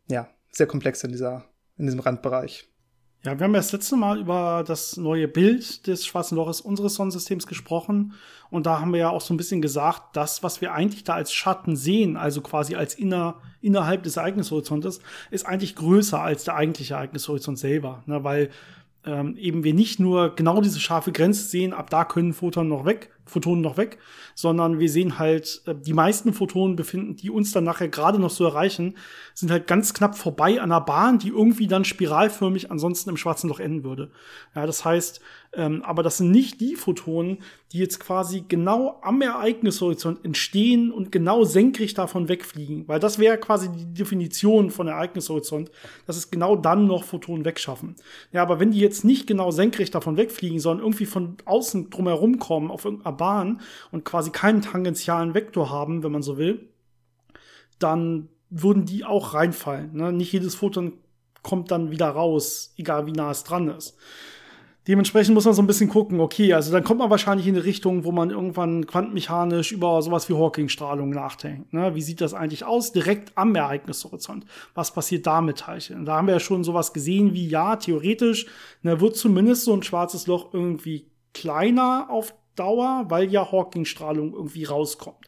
[0.09, 1.45] ja, sehr komplex in dieser,
[1.77, 2.69] in diesem Randbereich.
[3.27, 6.95] Ja, wir haben ja das letzte Mal über das neue Bild des Schwarzen Loches unseres
[6.95, 8.15] Sonnensystems gesprochen.
[8.51, 11.15] Und da haben wir ja auch so ein bisschen gesagt, das, was wir eigentlich da
[11.15, 15.01] als Schatten sehen, also quasi als inner, innerhalb des Ereignishorizontes,
[15.33, 18.05] ist eigentlich größer als der eigentliche Ereignishorizont selber.
[18.07, 18.23] Ne?
[18.23, 18.51] Weil
[19.05, 22.85] ähm, eben wir nicht nur genau diese scharfe Grenze sehen, ab da können Photonen noch
[22.85, 23.99] weg, Photonen noch weg,
[24.35, 28.31] sondern wir sehen halt, äh, die meisten Photonen befinden, die uns dann nachher gerade noch
[28.31, 28.97] so erreichen,
[29.35, 33.49] sind halt ganz knapp vorbei an der Bahn, die irgendwie dann spiralförmig ansonsten im schwarzen
[33.49, 34.11] Loch enden würde.
[34.55, 35.21] Ja, das heißt,
[35.57, 37.39] ähm, aber das sind nicht die Photonen,
[37.73, 43.39] die jetzt quasi genau am Ereignishorizont entstehen und genau senkrecht davon wegfliegen, weil das wäre
[43.39, 45.71] quasi die Definition von Ereignishorizont,
[46.07, 47.97] dass es genau dann noch Photonen wegschaffen.
[48.33, 52.39] Ja, aber wenn die jetzt nicht genau senkrecht davon wegfliegen, sondern irgendwie von außen drumherum
[52.39, 56.69] kommen auf irgendeiner Bahn und quasi keinen tangentialen Vektor haben, wenn man so will,
[57.79, 59.95] dann würden die auch reinfallen.
[59.95, 60.13] Ne?
[60.13, 60.95] Nicht jedes Photon
[61.43, 63.97] kommt dann wieder raus, egal wie nah es dran ist.
[64.89, 67.65] Dementsprechend muss man so ein bisschen gucken, okay, also dann kommt man wahrscheinlich in eine
[67.65, 71.73] Richtung, wo man irgendwann quantenmechanisch über sowas wie Hawking-Strahlung nachdenkt.
[71.73, 71.97] Ne?
[71.97, 72.93] Wie sieht das eigentlich aus?
[72.93, 74.45] Direkt am Ereignishorizont.
[74.75, 76.05] Was passiert da mit Teilchen?
[76.05, 78.47] Da haben wir ja schon sowas gesehen wie, ja, theoretisch
[78.83, 84.65] ne, wird zumindest so ein schwarzes Loch irgendwie kleiner auf Dauer, weil ja Hawking-Strahlung irgendwie
[84.65, 85.27] rauskommt.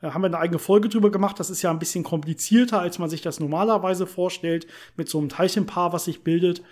[0.00, 1.40] Da haben wir eine eigene Folge drüber gemacht.
[1.40, 5.28] Das ist ja ein bisschen komplizierter, als man sich das normalerweise vorstellt, mit so einem
[5.28, 6.62] Teilchenpaar, was sich bildet.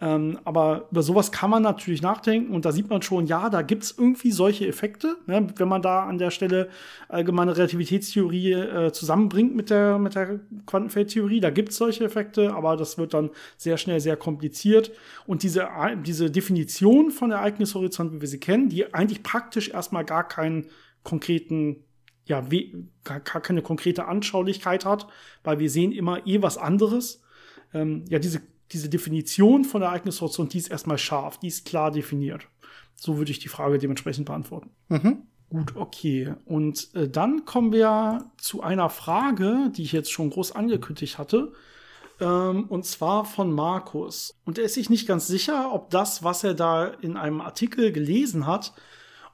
[0.00, 3.62] Ähm, aber über sowas kann man natürlich nachdenken und da sieht man schon, ja, da
[3.62, 6.68] gibt's irgendwie solche Effekte, ne, wenn man da an der Stelle
[7.08, 11.40] allgemeine Relativitätstheorie äh, zusammenbringt mit der, mit der Quantenfeldtheorie.
[11.40, 14.92] Da gibt's solche Effekte, aber das wird dann sehr schnell sehr kompliziert.
[15.26, 15.66] Und diese,
[16.04, 20.66] diese Definition von Ereignishorizont, wie wir sie kennen, die eigentlich praktisch erstmal gar keinen
[21.02, 21.84] konkreten
[22.26, 22.44] ja,
[23.04, 25.06] gar, gar keine konkrete Anschaulichkeit hat,
[25.44, 27.22] weil wir sehen immer eh was anderes.
[27.72, 28.42] Ähm, ja, diese,
[28.72, 32.48] diese Definition von Ereignishorizont, die ist erstmal scharf, die ist klar definiert.
[32.94, 34.70] So würde ich die Frage dementsprechend beantworten.
[34.88, 35.22] Mhm.
[35.48, 36.34] Gut, okay.
[36.44, 41.52] Und äh, dann kommen wir zu einer Frage, die ich jetzt schon groß angekündigt hatte.
[42.18, 44.34] Ähm, und zwar von Markus.
[44.44, 47.92] Und er ist sich nicht ganz sicher, ob das, was er da in einem Artikel
[47.92, 48.72] gelesen hat,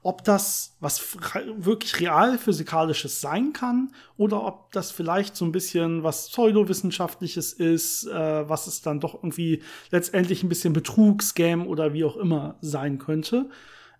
[0.02, 1.16] ob das was
[1.56, 8.06] wirklich real physikalisches sein kann oder ob das vielleicht so ein bisschen was pseudowissenschaftliches ist,
[8.08, 12.56] äh, was es dann doch irgendwie letztendlich ein bisschen Betrug, Scam oder wie auch immer
[12.60, 13.48] sein könnte.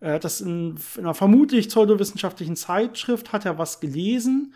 [0.01, 4.55] Äh, das in, in einer vermutlich pseudowissenschaftlichen Zeitschrift hat er was gelesen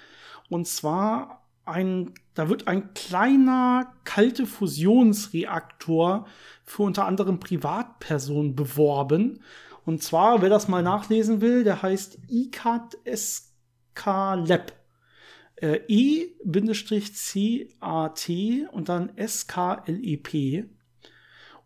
[0.48, 6.26] und zwar ein, da wird ein kleiner kalte Fusionsreaktor
[6.64, 9.40] für unter anderem Privatpersonen beworben.
[9.86, 14.04] Und zwar, wer das mal nachlesen will, der heißt ICAT SK
[14.46, 14.72] Lab.
[15.54, 16.76] Äh, E-C-A-T
[18.72, 20.64] und dann S-K-L-E-P.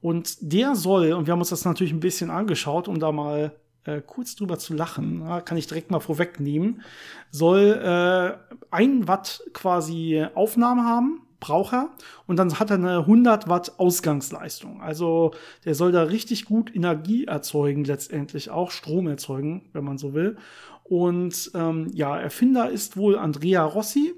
[0.00, 3.58] Und der soll, und wir haben uns das natürlich ein bisschen angeschaut, um da mal
[3.84, 6.82] äh, kurz drüber zu lachen, ja, kann ich direkt mal vorwegnehmen,
[7.30, 8.36] soll äh,
[8.70, 11.90] ein Watt quasi Aufnahme haben, braucht er,
[12.26, 14.80] und dann hat er eine 100 Watt Ausgangsleistung.
[14.80, 15.32] Also
[15.64, 20.36] der soll da richtig gut Energie erzeugen, letztendlich auch Strom erzeugen, wenn man so will.
[20.84, 24.14] Und ähm, ja, Erfinder ist wohl Andrea Rossi.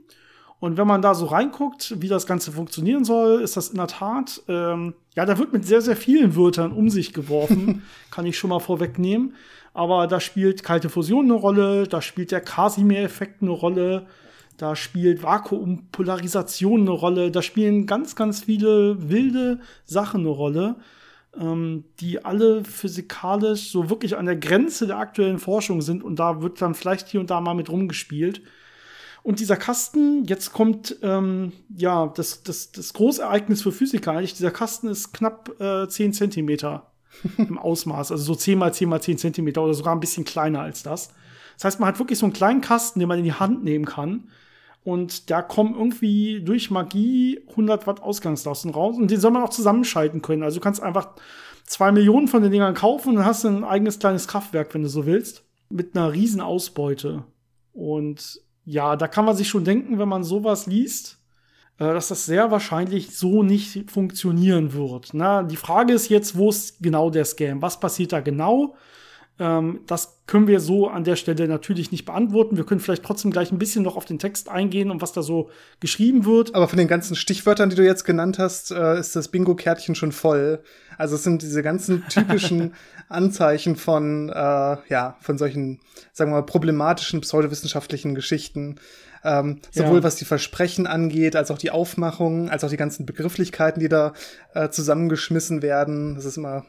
[0.59, 3.89] Und wenn man da so reinguckt, wie das Ganze funktionieren soll, ist das in der
[3.89, 7.83] Tat, ähm, ja, da wird mit sehr, sehr vielen Wörtern um sich geworfen,
[8.13, 9.35] kann ich schon mal vorwegnehmen.
[9.75, 14.07] Aber da spielt kalte Fusion eine Rolle, da spielt der Casimir-Effekt eine Rolle,
[14.57, 20.77] da spielt Vakuumpolarisation eine Rolle, da spielen ganz, ganz viele wilde Sachen eine Rolle,
[21.39, 26.43] ähm, die alle physikalisch so wirklich an der Grenze der aktuellen Forschung sind und da
[26.43, 28.43] wird dann vielleicht hier und da mal mit rumgespielt.
[29.23, 34.35] Und dieser Kasten, jetzt kommt ähm, ja das, das, das Großereignis für Physiker eigentlich.
[34.35, 36.91] Dieser Kasten ist knapp äh, 10 Zentimeter
[37.39, 40.61] im Ausmaß, also so 10 mal 10 mal 10 Zentimeter oder sogar ein bisschen kleiner
[40.61, 41.11] als das.
[41.63, 43.85] Das heißt, man hat wirklich so einen kleinen Kasten, den man in die Hand nehmen
[43.85, 44.25] kann.
[44.83, 48.97] Und da kommen irgendwie durch Magie 100 Watt Ausgangsleistung raus.
[48.97, 50.43] Und den soll man auch zusammenschalten können.
[50.43, 51.11] Also du kannst einfach
[51.65, 55.07] zwei Millionen von den Dingern kaufen und hast ein eigenes kleines Kraftwerk, wenn du so
[55.07, 55.45] willst.
[55.71, 57.23] Mit einer riesen Ausbeute.
[57.73, 61.21] Und ja, da kann man sich schon denken, wenn man sowas liest,
[61.79, 65.11] äh, dass das sehr wahrscheinlich so nicht funktionieren wird.
[65.13, 67.63] Na, die Frage ist jetzt, wo ist genau der Scam?
[67.63, 68.75] Was passiert da genau?
[69.43, 72.57] Ähm, das können wir so an der Stelle natürlich nicht beantworten.
[72.57, 75.21] Wir können vielleicht trotzdem gleich ein bisschen noch auf den Text eingehen und was da
[75.21, 75.51] so
[75.81, 76.55] geschrieben wird.
[76.55, 80.13] Aber von den ganzen Stichwörtern, die du jetzt genannt hast, äh, ist das Bingo-Kärtchen schon
[80.13, 80.63] voll.
[80.97, 82.75] Also es sind diese ganzen typischen
[83.09, 85.81] Anzeichen von, äh, ja, von solchen,
[86.13, 88.77] sagen wir mal, problematischen pseudowissenschaftlichen Geschichten.
[89.25, 90.03] Ähm, sowohl ja.
[90.05, 94.13] was die Versprechen angeht, als auch die Aufmachung, als auch die ganzen Begrifflichkeiten, die da
[94.55, 96.15] äh, zusammengeschmissen werden.
[96.15, 96.65] Das ist immer,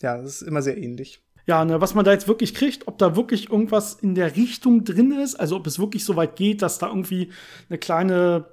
[0.00, 2.98] ja, das ist immer sehr ähnlich ja, ne, was man da jetzt wirklich kriegt, ob
[2.98, 6.60] da wirklich irgendwas in der Richtung drin ist, also ob es wirklich so weit geht,
[6.60, 7.30] dass da irgendwie
[7.68, 8.46] eine kleine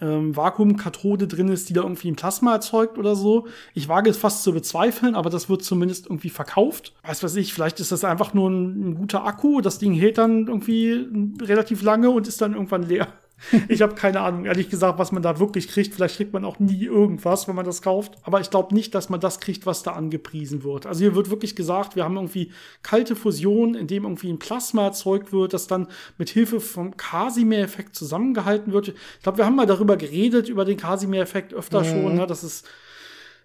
[0.00, 3.46] ähm, Vakuumkathode drin ist, die da irgendwie ein Plasma erzeugt oder so.
[3.74, 6.94] Ich wage es fast zu bezweifeln, aber das wird zumindest irgendwie verkauft.
[7.02, 9.60] Weiß was ich, vielleicht ist das einfach nur ein, ein guter Akku.
[9.60, 11.08] Das Ding hält dann irgendwie
[11.42, 13.08] relativ lange und ist dann irgendwann leer.
[13.68, 15.94] Ich habe keine Ahnung, ehrlich gesagt, was man da wirklich kriegt.
[15.94, 18.14] Vielleicht kriegt man auch nie irgendwas, wenn man das kauft.
[18.22, 20.86] Aber ich glaube nicht, dass man das kriegt, was da angepriesen wird.
[20.86, 22.52] Also hier wird wirklich gesagt, wir haben irgendwie
[22.82, 27.94] kalte Fusion, in dem irgendwie ein Plasma erzeugt wird, das dann mit Hilfe vom Casimir-Effekt
[27.94, 28.88] zusammengehalten wird.
[28.88, 31.84] Ich glaube, wir haben mal darüber geredet, über den Casimir-Effekt öfter mhm.
[31.84, 32.14] schon.
[32.14, 32.26] Ne?
[32.26, 32.66] Das ist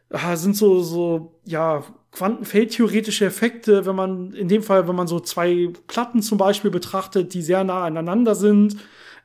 [0.09, 5.19] ah, sind so, so, ja, quantenfeldtheoretische Effekte, wenn man, in dem Fall, wenn man so
[5.19, 8.77] zwei Platten zum Beispiel betrachtet, die sehr nah aneinander sind,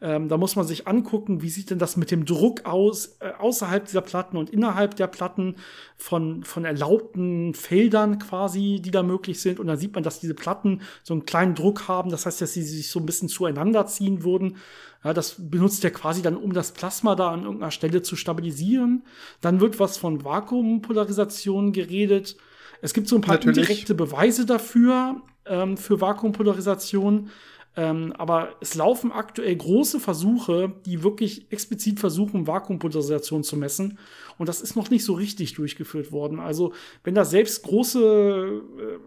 [0.03, 3.31] ähm, da muss man sich angucken, wie sieht denn das mit dem Druck aus, äh,
[3.39, 5.55] außerhalb dieser Platten und innerhalb der Platten
[5.97, 9.61] von, von erlaubten Feldern quasi, die da möglich sind.
[9.61, 12.11] Und dann sieht man, dass diese Platten so einen kleinen Druck haben.
[12.11, 14.57] Das heißt, dass sie sich so ein bisschen zueinander ziehen würden.
[15.05, 19.05] Ja, das benutzt er quasi dann, um das Plasma da an irgendeiner Stelle zu stabilisieren.
[19.41, 22.37] Dann wird was von Vakuumpolarisation geredet.
[22.81, 23.59] Es gibt so ein paar Natürlich.
[23.59, 27.31] indirekte Beweise dafür, ähm, für Vakuumpolarisation.
[27.75, 33.99] Ähm, aber es laufen aktuell große Versuche, die wirklich explizit versuchen, Vakuumpolarisation zu messen.
[34.37, 36.39] Und das ist noch nicht so richtig durchgeführt worden.
[36.39, 38.63] Also, wenn da selbst große,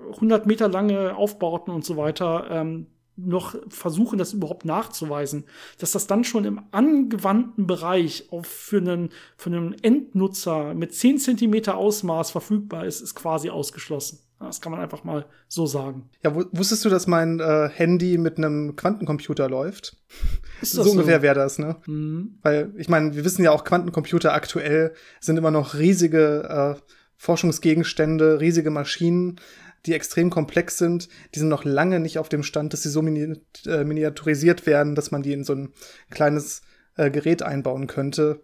[0.10, 5.46] äh, 100 Meter lange Aufbauten und so weiter ähm, noch versuchen, das überhaupt nachzuweisen,
[5.78, 11.20] dass das dann schon im angewandten Bereich auf für einen, für einen Endnutzer mit 10
[11.20, 14.25] Zentimeter Ausmaß verfügbar ist, ist quasi ausgeschlossen.
[14.40, 16.10] Das kann man einfach mal so sagen.
[16.24, 19.98] Ja, wusstest du, dass mein äh, Handy mit einem Quantencomputer läuft?
[20.62, 21.78] so, so ungefähr wäre das, ne?
[21.86, 22.40] Mhm.
[22.42, 26.82] Weil, ich meine, wir wissen ja auch, Quantencomputer aktuell sind immer noch riesige äh,
[27.18, 29.40] Forschungsgegenstände, riesige Maschinen,
[29.86, 31.08] die extrem komplex sind.
[31.34, 34.96] Die sind noch lange nicht auf dem Stand, dass sie so mini äh, miniaturisiert werden,
[34.96, 35.74] dass man die in so ein
[36.10, 36.62] kleines
[36.98, 38.42] äh, Gerät einbauen könnte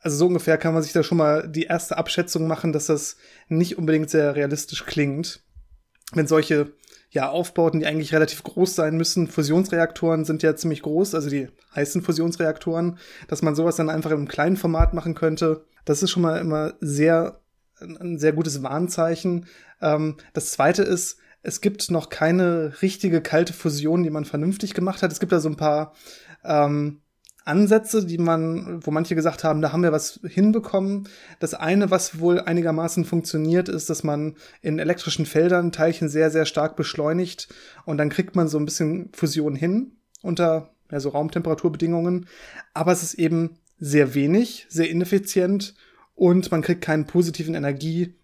[0.00, 3.16] also so ungefähr kann man sich da schon mal die erste Abschätzung machen, dass das
[3.48, 5.42] nicht unbedingt sehr realistisch klingt.
[6.12, 6.72] Wenn solche
[7.10, 11.48] ja, Aufbauten, die eigentlich relativ groß sein müssen, Fusionsreaktoren sind ja ziemlich groß, also die
[11.74, 12.98] heißen Fusionsreaktoren,
[13.28, 16.74] dass man sowas dann einfach im kleinen Format machen könnte, das ist schon mal immer
[16.80, 17.40] sehr,
[17.80, 19.46] ein sehr gutes Warnzeichen.
[19.80, 25.02] Ähm, das zweite ist, es gibt noch keine richtige kalte Fusion, die man vernünftig gemacht
[25.02, 25.12] hat.
[25.12, 25.94] Es gibt da so ein paar
[26.44, 27.00] ähm,
[27.48, 31.08] Ansätze, die man, wo manche gesagt haben, da haben wir was hinbekommen.
[31.40, 36.44] Das eine, was wohl einigermaßen funktioniert, ist, dass man in elektrischen Feldern Teilchen sehr, sehr
[36.44, 37.48] stark beschleunigt
[37.84, 42.26] und dann kriegt man so ein bisschen Fusion hin unter ja, so Raumtemperaturbedingungen.
[42.74, 45.74] Aber es ist eben sehr wenig, sehr ineffizient
[46.14, 48.14] und man kriegt keinen positiven Energie,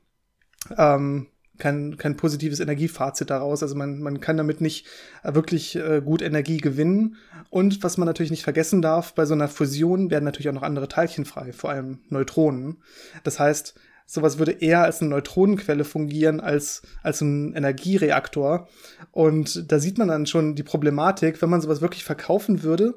[0.76, 3.62] ähm, kein, kein positives Energiefazit daraus.
[3.62, 4.86] Also man, man kann damit nicht
[5.22, 7.16] äh, wirklich äh, gut Energie gewinnen.
[7.50, 10.62] Und was man natürlich nicht vergessen darf, bei so einer Fusion werden natürlich auch noch
[10.62, 12.78] andere Teilchen frei, vor allem Neutronen.
[13.22, 13.74] Das heißt,
[14.06, 18.68] sowas würde eher als eine Neutronenquelle fungieren als, als ein Energiereaktor.
[19.12, 22.94] Und da sieht man dann schon die Problematik, wenn man sowas wirklich verkaufen würde,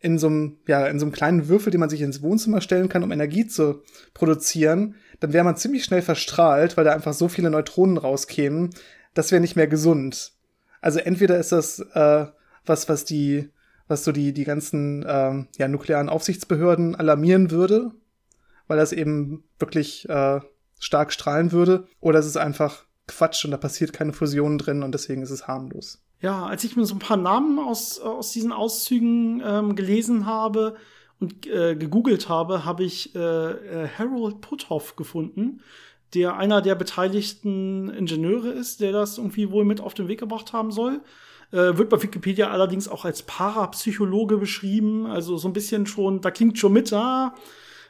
[0.00, 2.88] in so einem, ja, in so einem kleinen Würfel, den man sich ins Wohnzimmer stellen
[2.88, 3.82] kann, um Energie zu
[4.12, 8.70] produzieren, dann wäre man ziemlich schnell verstrahlt, weil da einfach so viele Neutronen rauskämen.
[9.14, 10.32] Das wäre nicht mehr gesund.
[10.80, 12.26] Also entweder ist das äh,
[12.64, 13.50] was, was die,
[13.88, 17.92] was so die, die ganzen ähm, ja, nuklearen Aufsichtsbehörden alarmieren würde,
[18.66, 20.40] weil das eben wirklich äh,
[20.78, 24.92] stark strahlen würde, oder es ist einfach Quatsch und da passiert keine Fusion drin und
[24.92, 26.02] deswegen ist es harmlos.
[26.20, 30.76] Ja, als ich mir so ein paar Namen aus, aus diesen Auszügen ähm, gelesen habe
[31.20, 35.60] und äh, gegoogelt habe, habe ich äh, äh, Harold Puthoff gefunden,
[36.14, 40.52] der einer der beteiligten Ingenieure ist, der das irgendwie wohl mit auf den Weg gebracht
[40.52, 41.00] haben soll.
[41.52, 46.30] Äh, wird bei Wikipedia allerdings auch als Parapsychologe beschrieben, also so ein bisschen schon, da
[46.30, 47.34] klingt schon mit, ah,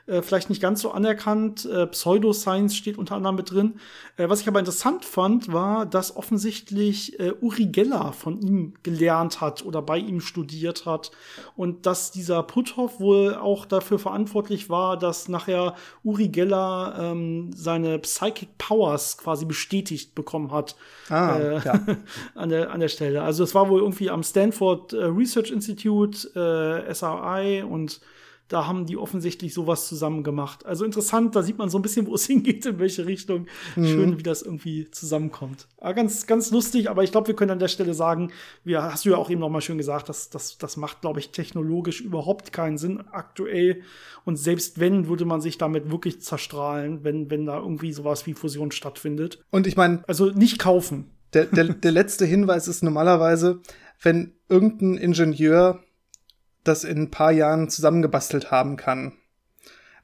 [0.07, 1.65] äh, vielleicht nicht ganz so anerkannt.
[1.65, 3.75] Äh, Pseudoscience steht unter anderem mit drin.
[4.17, 9.41] Äh, was ich aber interessant fand, war, dass offensichtlich äh, Uri Geller von ihm gelernt
[9.41, 11.11] hat oder bei ihm studiert hat
[11.57, 17.99] und dass dieser Puthoff wohl auch dafür verantwortlich war, dass nachher Uri Geller ähm, seine
[17.99, 20.77] Psychic Powers quasi bestätigt bekommen hat
[21.09, 21.81] ah, äh, ja.
[22.35, 23.23] an, der, an der Stelle.
[23.23, 28.01] Also es war wohl irgendwie am Stanford äh, Research Institute, äh, SRI und
[28.49, 30.65] da haben die offensichtlich sowas zusammen gemacht.
[30.65, 33.47] Also interessant, da sieht man so ein bisschen, wo es hingeht, in welche Richtung.
[33.75, 33.87] Mhm.
[33.87, 35.67] Schön, wie das irgendwie zusammenkommt.
[35.79, 38.33] Aber ganz, ganz lustig, aber ich glaube, wir können an der Stelle sagen,
[38.65, 41.21] wir hast du ja auch eben noch mal schön gesagt, dass das, das macht, glaube
[41.21, 43.83] ich, technologisch überhaupt keinen Sinn aktuell.
[44.25, 48.35] Und selbst wenn, würde man sich damit wirklich zerstrahlen, wenn, wenn da irgendwie sowas wie
[48.35, 49.45] Fusion stattfindet.
[49.51, 50.03] Und ich meine.
[50.07, 51.11] Also nicht kaufen.
[51.33, 53.61] Der, der, der letzte Hinweis ist normalerweise,
[54.01, 55.81] wenn irgendein Ingenieur
[56.69, 59.13] das in ein paar Jahren zusammengebastelt haben kann.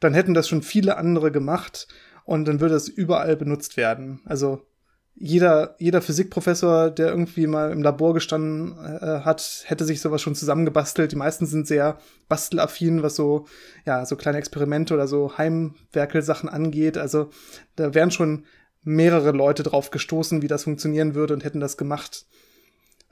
[0.00, 1.86] Dann hätten das schon viele andere gemacht
[2.24, 4.20] und dann würde es überall benutzt werden.
[4.24, 4.66] Also
[5.14, 10.34] jeder, jeder Physikprofessor, der irgendwie mal im Labor gestanden äh, hat, hätte sich sowas schon
[10.34, 11.12] zusammengebastelt.
[11.12, 11.98] Die meisten sind sehr
[12.28, 13.46] bastelaffin, was so,
[13.84, 16.96] ja, so kleine Experimente oder so Heimwerkelsachen angeht.
[16.96, 17.30] Also
[17.76, 18.46] da wären schon
[18.82, 22.26] mehrere Leute drauf gestoßen, wie das funktionieren würde und hätten das gemacht.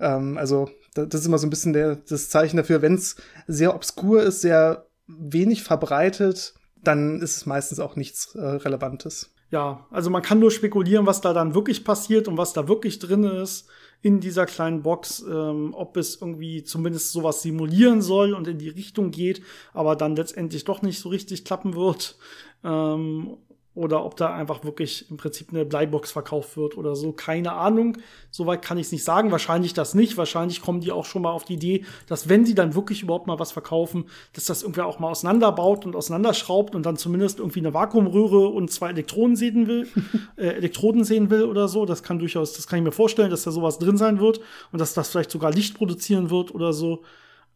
[0.00, 3.74] Ähm, also das ist immer so ein bisschen der, das Zeichen dafür, wenn es sehr
[3.74, 9.34] obskur ist, sehr wenig verbreitet, dann ist es meistens auch nichts äh, Relevantes.
[9.50, 13.00] Ja, also man kann nur spekulieren, was da dann wirklich passiert und was da wirklich
[13.00, 13.68] drin ist
[14.00, 18.68] in dieser kleinen Box, ähm, ob es irgendwie zumindest sowas simulieren soll und in die
[18.68, 19.42] Richtung geht,
[19.74, 22.16] aber dann letztendlich doch nicht so richtig klappen wird.
[22.62, 23.38] Ähm,
[23.74, 27.12] oder ob da einfach wirklich im Prinzip eine Bleibox verkauft wird oder so.
[27.12, 27.98] Keine Ahnung.
[28.30, 29.30] Soweit kann ich es nicht sagen.
[29.30, 30.16] Wahrscheinlich das nicht.
[30.16, 33.28] Wahrscheinlich kommen die auch schon mal auf die Idee, dass wenn sie dann wirklich überhaupt
[33.28, 37.60] mal was verkaufen, dass das irgendwer auch mal auseinanderbaut und auseinanderschraubt und dann zumindest irgendwie
[37.60, 39.86] eine Vakuumröhre und zwei Elektronen sehen will,
[40.36, 41.86] äh, Elektroden sehen will oder so.
[41.86, 44.40] Das kann durchaus, das kann ich mir vorstellen, dass da sowas drin sein wird
[44.72, 47.02] und dass das vielleicht sogar Licht produzieren wird oder so.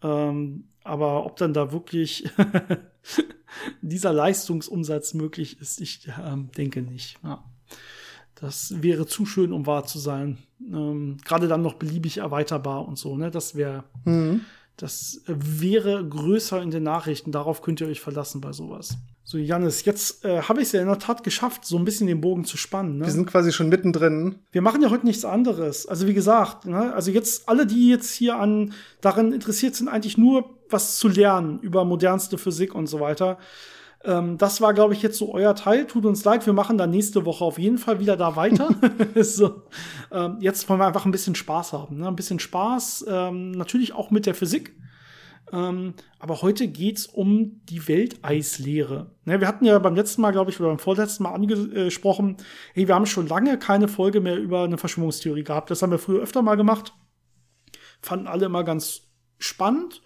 [0.05, 2.29] Ähm, aber ob dann da wirklich
[3.83, 7.19] dieser Leistungsumsatz möglich ist, ich ähm, denke nicht.
[7.25, 7.43] Ja.
[8.35, 10.39] Das wäre zu schön, um wahr zu sein.
[10.61, 13.17] Ähm, Gerade dann noch beliebig erweiterbar und so.
[13.17, 13.31] Ne?
[13.31, 14.43] Das wäre, mhm.
[14.77, 17.33] das wäre größer in den Nachrichten.
[17.33, 18.99] Darauf könnt ihr euch verlassen bei sowas.
[19.35, 22.07] So, Janis, jetzt äh, habe ich es ja in der Tat geschafft, so ein bisschen
[22.07, 22.99] den Bogen zu spannen.
[22.99, 23.07] Ne?
[23.07, 24.37] Wir sind quasi schon mittendrin.
[24.53, 25.89] Wir machen ja heute nichts anderes.
[25.89, 26.95] Also wie gesagt, ne?
[26.95, 31.59] also jetzt alle, die jetzt hier an daran interessiert sind, eigentlich nur was zu lernen
[31.59, 33.39] über modernste Physik und so weiter.
[34.05, 35.89] Ähm, das war, glaube ich, jetzt so euer Teil.
[35.89, 38.69] Tut uns leid, wir machen dann nächste Woche auf jeden Fall wieder da weiter.
[39.21, 39.63] so,
[40.13, 41.97] ähm, jetzt wollen wir einfach ein bisschen Spaß haben.
[41.97, 42.07] Ne?
[42.07, 44.77] Ein bisschen Spaß, ähm, natürlich auch mit der Physik.
[45.55, 49.13] Ähm, aber heute geht's um die Welteislehre.
[49.25, 52.39] Ne, wir hatten ja beim letzten Mal, glaube ich, oder beim vorletzten Mal angesprochen,
[52.75, 55.71] hey, wir haben schon lange keine Folge mehr über eine Verschwörungstheorie gehabt.
[55.71, 56.93] Das haben wir früher öfter mal gemacht.
[58.03, 59.03] Fanden alle immer ganz
[59.39, 60.03] spannend.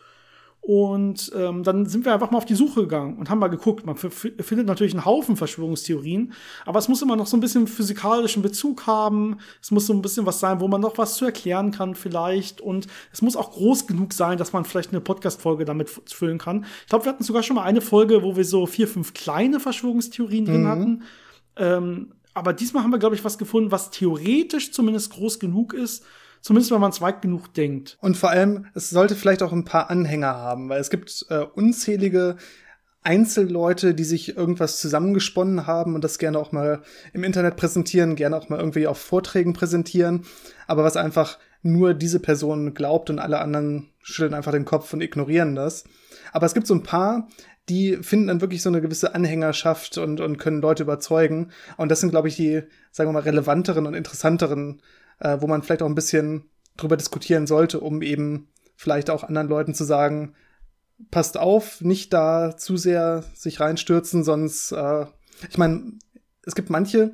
[0.68, 3.86] Und ähm, dann sind wir einfach mal auf die Suche gegangen und haben mal geguckt.
[3.86, 6.34] Man findet natürlich einen Haufen Verschwörungstheorien,
[6.66, 9.38] aber es muss immer noch so ein bisschen physikalischen Bezug haben.
[9.62, 12.60] Es muss so ein bisschen was sein, wo man noch was zu erklären kann vielleicht.
[12.60, 16.66] Und es muss auch groß genug sein, dass man vielleicht eine Podcast-Folge damit füllen kann.
[16.82, 19.60] Ich glaube, wir hatten sogar schon mal eine Folge, wo wir so vier, fünf kleine
[19.60, 20.68] Verschwörungstheorien drin mhm.
[20.68, 21.02] hatten.
[21.56, 26.04] Ähm, aber diesmal haben wir, glaube ich, was gefunden, was theoretisch zumindest groß genug ist,
[26.40, 27.98] Zumindest wenn man es weit genug denkt.
[28.00, 31.38] Und vor allem, es sollte vielleicht auch ein paar Anhänger haben, weil es gibt äh,
[31.38, 32.36] unzählige
[33.02, 38.36] Einzelleute, die sich irgendwas zusammengesponnen haben und das gerne auch mal im Internet präsentieren, gerne
[38.36, 40.24] auch mal irgendwie auf Vorträgen präsentieren,
[40.66, 45.00] aber was einfach nur diese Person glaubt und alle anderen schütteln einfach den Kopf und
[45.00, 45.84] ignorieren das.
[46.32, 47.28] Aber es gibt so ein paar,
[47.68, 51.50] die finden dann wirklich so eine gewisse Anhängerschaft und, und können Leute überzeugen.
[51.76, 54.80] Und das sind, glaube ich, die, sagen wir mal, relevanteren und interessanteren,
[55.20, 59.48] äh, wo man vielleicht auch ein bisschen drüber diskutieren sollte, um eben vielleicht auch anderen
[59.48, 60.34] Leuten zu sagen,
[61.10, 65.06] passt auf, nicht da zu sehr sich reinstürzen, sonst, äh,
[65.48, 65.92] ich meine,
[66.44, 67.12] es gibt manche,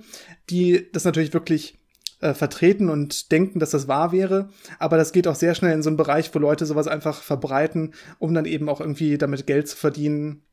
[0.51, 1.79] die das natürlich wirklich
[2.21, 5.83] äh, vertreten und denken, dass das wahr wäre, aber das geht auch sehr schnell in
[5.83, 9.69] so einen Bereich, wo Leute sowas einfach verbreiten, um dann eben auch irgendwie damit Geld
[9.69, 10.45] zu verdienen,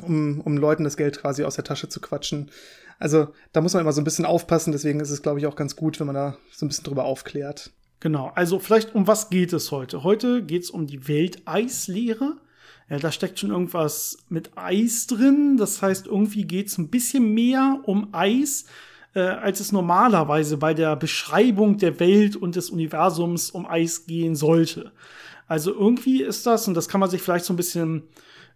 [0.00, 2.50] um, um Leuten das Geld quasi aus der Tasche zu quatschen.
[2.98, 5.56] Also da muss man immer so ein bisschen aufpassen, deswegen ist es, glaube ich, auch
[5.56, 7.72] ganz gut, wenn man da so ein bisschen drüber aufklärt.
[8.00, 10.02] Genau, also vielleicht um was geht es heute?
[10.02, 12.36] Heute geht es um die Welteislehre.
[12.88, 15.56] Ja, da steckt schon irgendwas mit Eis drin.
[15.56, 18.66] Das heißt, irgendwie geht es ein bisschen mehr um Eis,
[19.14, 24.36] äh, als es normalerweise bei der Beschreibung der Welt und des Universums um Eis gehen
[24.36, 24.92] sollte.
[25.48, 28.04] Also irgendwie ist das, und das kann man sich vielleicht so ein bisschen,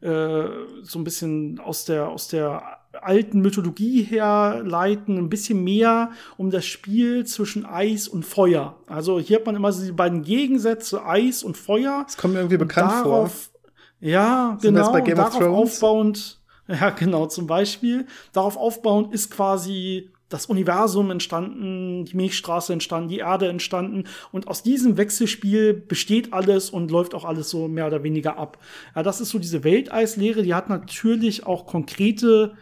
[0.00, 0.44] äh,
[0.82, 6.66] so ein bisschen aus der, aus der alten Mythologie herleiten, ein bisschen mehr um das
[6.66, 8.76] Spiel zwischen Eis und Feuer.
[8.86, 12.02] Also hier hat man immer so die beiden Gegensätze, Eis und Feuer.
[12.06, 13.60] Das kommt mir irgendwie bekannt darauf, vor.
[14.00, 14.92] Ja, Sind genau.
[14.92, 15.72] bei Game darauf of Thrones?
[15.74, 18.06] aufbauend, ja, genau, zum Beispiel.
[18.32, 24.62] Darauf aufbauend ist quasi das Universum entstanden, die Milchstraße entstanden, die Erde entstanden und aus
[24.62, 28.58] diesem Wechselspiel besteht alles und läuft auch alles so mehr oder weniger ab.
[28.94, 32.54] Ja, das ist so diese Welteislehre, die hat natürlich auch konkrete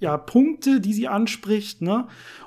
[0.00, 2.06] ja, Punkte, die sie anspricht, ne?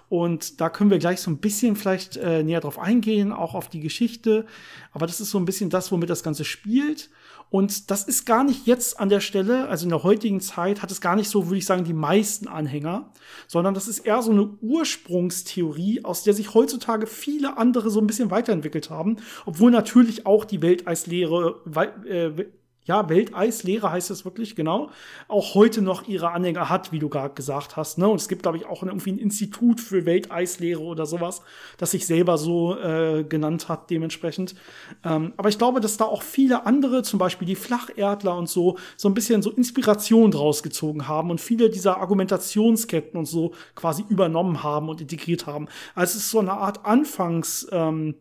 [0.10, 3.70] Und da können wir gleich so ein bisschen vielleicht äh, näher drauf eingehen, auch auf
[3.70, 4.46] die Geschichte.
[4.92, 7.10] Aber das ist so ein bisschen das, womit das Ganze spielt.
[7.52, 10.90] Und das ist gar nicht jetzt an der Stelle, also in der heutigen Zeit hat
[10.90, 13.12] es gar nicht so, würde ich sagen, die meisten Anhänger,
[13.46, 18.08] sondern das ist eher so eine Ursprungstheorie, aus der sich heutzutage viele andere so ein
[18.08, 21.62] bisschen weiterentwickelt haben, obwohl natürlich auch die Welteislehre
[22.06, 22.46] äh,
[22.86, 24.90] ja, Welteislehre heißt es wirklich, genau,
[25.28, 28.00] auch heute noch ihre Anhänger hat, wie du gerade gesagt hast.
[28.00, 28.08] Ne?
[28.08, 31.44] Und es gibt, glaube ich, auch irgendwie ein Institut für Welteislehre oder sowas,
[31.78, 34.56] das sich selber so äh, genannt hat, dementsprechend.
[35.04, 38.78] Ähm, aber ich glaube, dass da auch viele andere, zum Beispiel die Flacherdler und so,
[38.98, 44.04] so ein bisschen so Inspiration draus gezogen haben und viele dieser Argumentationsketten und so quasi
[44.10, 45.68] übernommen haben und integriert haben.
[45.94, 48.16] Also es ist so eine Art Anfangs- ähm,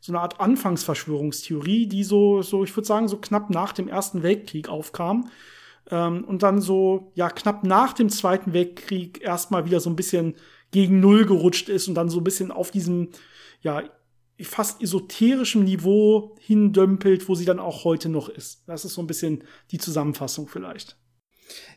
[0.00, 4.22] so eine Art Anfangsverschwörungstheorie, die so, so ich würde sagen, so knapp nach dem Ersten
[4.22, 5.30] Weltkrieg aufkam.
[5.90, 10.34] Ähm, und dann so, ja, knapp nach dem Zweiten Weltkrieg erstmal wieder so ein bisschen
[10.70, 13.10] gegen Null gerutscht ist und dann so ein bisschen auf diesem,
[13.62, 13.82] ja,
[14.42, 18.62] fast esoterischen Niveau hindömpelt, wo sie dann auch heute noch ist.
[18.66, 20.98] Das ist so ein bisschen die Zusammenfassung vielleicht.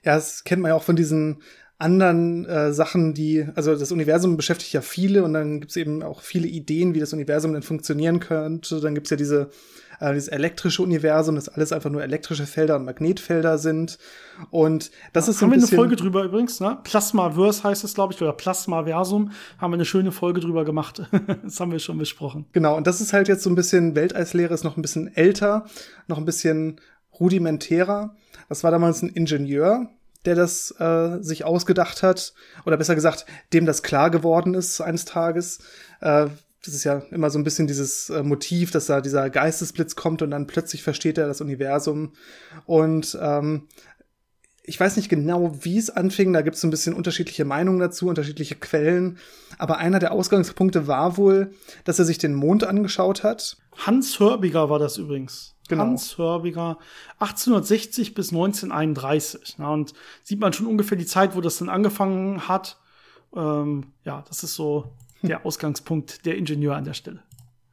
[0.04, 1.42] Ja, das kennt man ja auch von diesen
[1.80, 6.22] anderen äh, Sachen, die, also das Universum beschäftigt ja viele und dann gibt's eben auch
[6.22, 8.82] viele Ideen, wie das Universum denn funktionieren könnte.
[8.82, 9.50] Dann gibt's ja diese,
[10.02, 13.98] äh, dieses elektrische Universum, das alles einfach nur elektrische Felder und Magnetfelder sind.
[14.52, 16.78] Und das ja, ist so ein Haben wir eine Folge drüber übrigens, ne?
[16.84, 19.32] Plasmaverse heißt es, glaube ich, oder Plasmaversum.
[19.58, 21.02] Haben wir eine schöne Folge drüber gemacht.
[21.44, 22.46] das haben wir schon besprochen.
[22.52, 25.66] Genau, und das ist halt jetzt so ein bisschen, Welteislehre ist noch ein bisschen älter,
[26.08, 26.82] noch ein bisschen
[27.18, 28.16] rudimentärer.
[28.50, 29.90] Das war damals ein Ingenieur,
[30.26, 32.34] der das äh, sich ausgedacht hat,
[32.66, 35.60] oder besser gesagt, dem das klar geworden ist eines Tages.
[36.02, 36.28] Äh,
[36.66, 40.22] das ist ja immer so ein bisschen dieses äh, Motiv, dass da dieser Geistesblitz kommt
[40.22, 42.14] und dann plötzlich versteht er das Universum.
[42.66, 43.68] Und ähm,
[44.64, 46.32] ich weiß nicht genau, wie es anfing.
[46.32, 49.18] Da gibt es so ein bisschen unterschiedliche Meinungen dazu, unterschiedliche Quellen.
[49.58, 51.54] Aber einer der Ausgangspunkte war wohl,
[51.86, 53.58] dass er sich den Mond angeschaut hat.
[53.78, 55.56] Hans Hörbiger war das übrigens.
[55.70, 55.84] Genau.
[55.84, 56.78] Hans Hörbiger,
[57.20, 59.56] 1860 bis 1931.
[59.60, 62.78] Na, und sieht man schon ungefähr die Zeit, wo das dann angefangen hat.
[63.36, 67.22] Ähm, ja, das ist so der Ausgangspunkt der Ingenieur an der Stelle.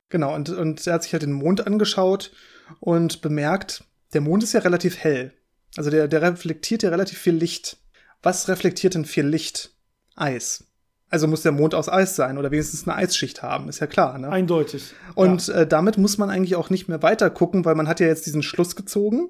[0.08, 2.32] Genau, und, und er hat sich halt den Mond angeschaut
[2.80, 5.32] und bemerkt, der Mond ist ja relativ hell.
[5.76, 7.78] Also der, der reflektiert ja relativ viel Licht.
[8.22, 9.72] Was reflektiert denn viel Licht?
[10.14, 10.64] Eis.
[11.08, 14.18] Also muss der Mond aus Eis sein oder wenigstens eine Eisschicht haben, ist ja klar.
[14.18, 14.28] Ne?
[14.28, 14.92] Eindeutig.
[15.14, 15.60] Und ja.
[15.60, 18.26] äh, damit muss man eigentlich auch nicht mehr weiter gucken, weil man hat ja jetzt
[18.26, 19.28] diesen Schluss gezogen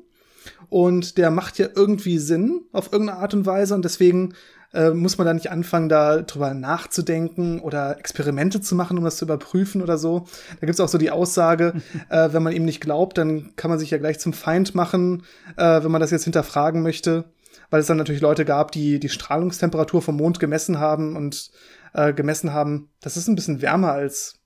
[0.68, 4.34] und der macht ja irgendwie Sinn auf irgendeine Art und Weise und deswegen
[4.72, 9.16] äh, muss man da nicht anfangen, da drüber nachzudenken oder Experimente zu machen, um das
[9.16, 10.26] zu überprüfen oder so.
[10.60, 11.74] Da gibt's auch so die Aussage,
[12.08, 15.24] äh, wenn man ihm nicht glaubt, dann kann man sich ja gleich zum Feind machen,
[15.56, 17.24] äh, wenn man das jetzt hinterfragen möchte
[17.70, 21.50] weil es dann natürlich Leute gab, die die Strahlungstemperatur vom Mond gemessen haben und
[21.94, 24.40] äh, gemessen haben, das ist ein bisschen wärmer als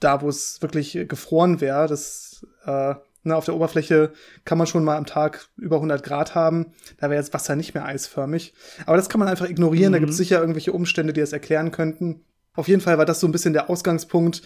[0.00, 1.86] da, wo es wirklich gefroren wäre.
[1.86, 2.94] Das äh,
[3.24, 4.12] Ne, auf der Oberfläche
[4.44, 6.72] kann man schon mal am Tag über 100 Grad haben.
[6.98, 8.52] Da wäre jetzt Wasser nicht mehr eisförmig.
[8.84, 9.90] Aber das kann man einfach ignorieren.
[9.90, 9.92] Mhm.
[9.92, 12.24] Da gibt es sicher irgendwelche Umstände, die das erklären könnten.
[12.54, 14.42] Auf jeden Fall war das so ein bisschen der Ausgangspunkt,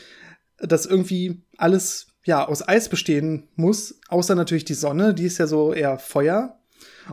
[0.59, 5.47] dass irgendwie alles ja aus Eis bestehen muss, außer natürlich die Sonne, die ist ja
[5.47, 6.59] so eher Feuer.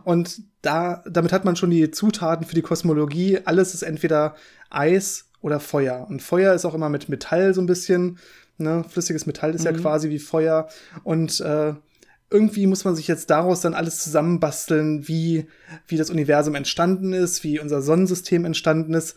[0.04, 3.40] Und da, damit hat man schon die Zutaten für die Kosmologie.
[3.46, 4.36] Alles ist entweder
[4.70, 6.08] Eis oder Feuer.
[6.10, 8.18] Und Feuer ist auch immer mit Metall so ein bisschen.
[8.58, 8.84] Ne?
[8.88, 9.76] Flüssiges Metall ist mhm.
[9.76, 10.68] ja quasi wie Feuer.
[11.04, 11.74] Und äh,
[12.30, 15.48] irgendwie muss man sich jetzt daraus dann alles zusammenbasteln, wie,
[15.88, 19.16] wie das Universum entstanden ist, wie unser Sonnensystem entstanden ist.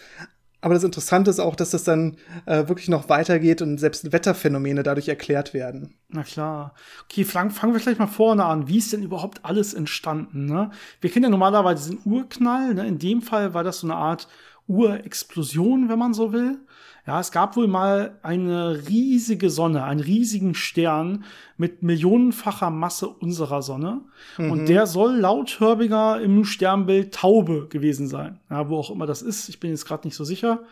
[0.60, 4.82] Aber das Interessante ist auch, dass das dann äh, wirklich noch weitergeht und selbst Wetterphänomene
[4.82, 5.94] dadurch erklärt werden.
[6.08, 6.74] Na klar.
[7.04, 8.66] Okay, fangen fang wir gleich mal vorne an.
[8.66, 10.46] Wie ist denn überhaupt alles entstanden?
[10.46, 10.70] Ne?
[11.00, 12.74] Wir kennen ja normalerweise den Urknall.
[12.74, 12.86] Ne?
[12.86, 14.28] In dem Fall war das so eine Art
[14.66, 16.58] Urexplosion, wenn man so will.
[17.06, 21.24] Ja, es gab wohl mal eine riesige Sonne, einen riesigen Stern
[21.56, 24.00] mit millionenfacher Masse unserer Sonne.
[24.38, 24.50] Mhm.
[24.50, 28.40] Und der soll laut Hörbiger im Sternbild Taube gewesen sein.
[28.50, 29.48] Ja, wo auch immer das ist.
[29.48, 30.64] Ich bin jetzt gerade nicht so sicher.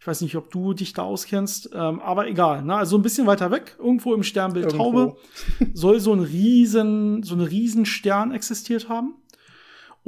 [0.00, 2.62] Ich weiß nicht, ob du dich da auskennst, ähm, aber egal.
[2.62, 2.76] Ne?
[2.76, 4.92] Also ein bisschen weiter weg, irgendwo im Sternbild irgendwo.
[4.92, 5.16] Taube,
[5.72, 9.14] soll so ein riesen, so eine Riesenstern existiert haben.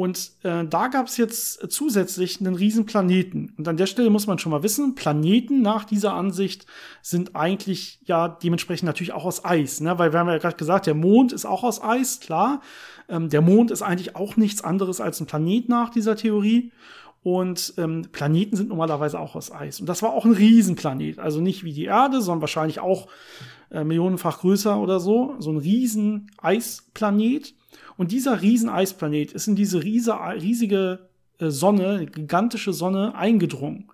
[0.01, 3.53] Und äh, da gab es jetzt zusätzlich einen riesen Planeten.
[3.59, 6.65] Und an der Stelle muss man schon mal wissen, Planeten nach dieser Ansicht
[7.03, 9.83] sind eigentlich ja dementsprechend natürlich auch aus Eis.
[9.83, 9.99] Ne?
[9.99, 12.63] Weil wir haben ja gerade gesagt, der Mond ist auch aus Eis, klar.
[13.11, 16.73] Ähm, der Mond ist eigentlich auch nichts anderes als ein Planet nach dieser Theorie.
[17.23, 19.81] Und ähm, Planeten sind normalerweise auch aus Eis.
[19.81, 21.19] Und das war auch ein Riesenplanet.
[21.19, 23.09] Also nicht wie die Erde, sondern wahrscheinlich auch
[23.71, 25.37] äh, millionenfach größer oder so.
[25.39, 27.55] So ein riesen Eisplanet.
[27.97, 31.09] Und dieser Rieseneisplanet ist in diese riesige
[31.39, 33.91] äh, Sonne, gigantische Sonne eingedrungen.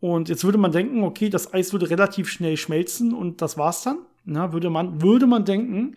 [0.00, 3.82] Und jetzt würde man denken, okay, das Eis würde relativ schnell schmelzen und das war's
[3.82, 3.98] dann.
[4.24, 5.96] Na, würde man, würde man denken.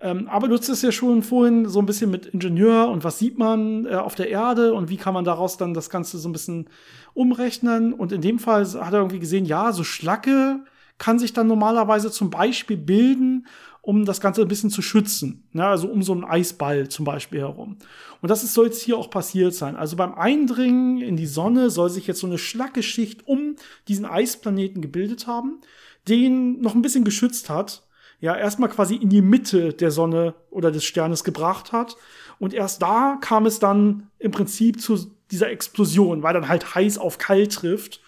[0.00, 3.18] Ähm, aber du hast es ja schon vorhin so ein bisschen mit Ingenieur und was
[3.18, 6.28] sieht man äh, auf der Erde und wie kann man daraus dann das Ganze so
[6.28, 6.68] ein bisschen
[7.14, 7.92] umrechnen.
[7.92, 10.60] Und in dem Fall hat er irgendwie gesehen, ja, so Schlacke
[10.98, 13.46] kann sich dann normalerweise zum Beispiel bilden
[13.86, 15.44] um das Ganze ein bisschen zu schützen.
[15.52, 17.76] Ja, also um so einen Eisball zum Beispiel herum.
[18.20, 19.76] Und das soll jetzt hier auch passiert sein.
[19.76, 23.54] Also beim Eindringen in die Sonne soll sich jetzt so eine schlacke Schicht um
[23.86, 25.60] diesen Eisplaneten gebildet haben,
[26.08, 27.84] den noch ein bisschen geschützt hat.
[28.18, 31.96] Ja, erstmal quasi in die Mitte der Sonne oder des Sternes gebracht hat.
[32.40, 36.98] Und erst da kam es dann im Prinzip zu dieser Explosion, weil dann halt heiß
[36.98, 38.00] auf kalt trifft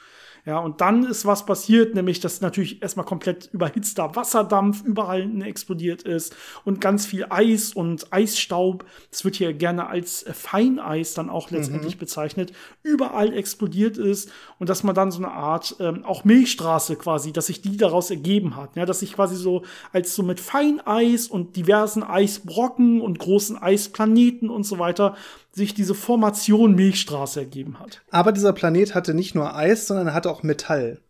[0.49, 6.05] ja, und dann ist was passiert, nämlich dass natürlich erstmal komplett überhitzter Wasserdampf überall explodiert
[6.05, 6.35] ist
[6.65, 11.97] und ganz viel Eis und Eisstaub, das wird hier gerne als Feineis dann auch letztendlich
[11.97, 11.99] mhm.
[11.99, 17.31] bezeichnet, überall explodiert ist und dass man dann so eine Art ähm, auch Milchstraße quasi,
[17.35, 21.27] dass sich die daraus ergeben hat, ja, dass sich quasi so als so mit Feineis
[21.27, 25.15] und diversen Eisbrocken und großen Eisplaneten und so weiter
[25.53, 28.03] sich diese Formation Milchstraße ergeben hat.
[28.11, 31.01] Aber dieser Planet hatte nicht nur Eis, sondern er hatte auch Metall.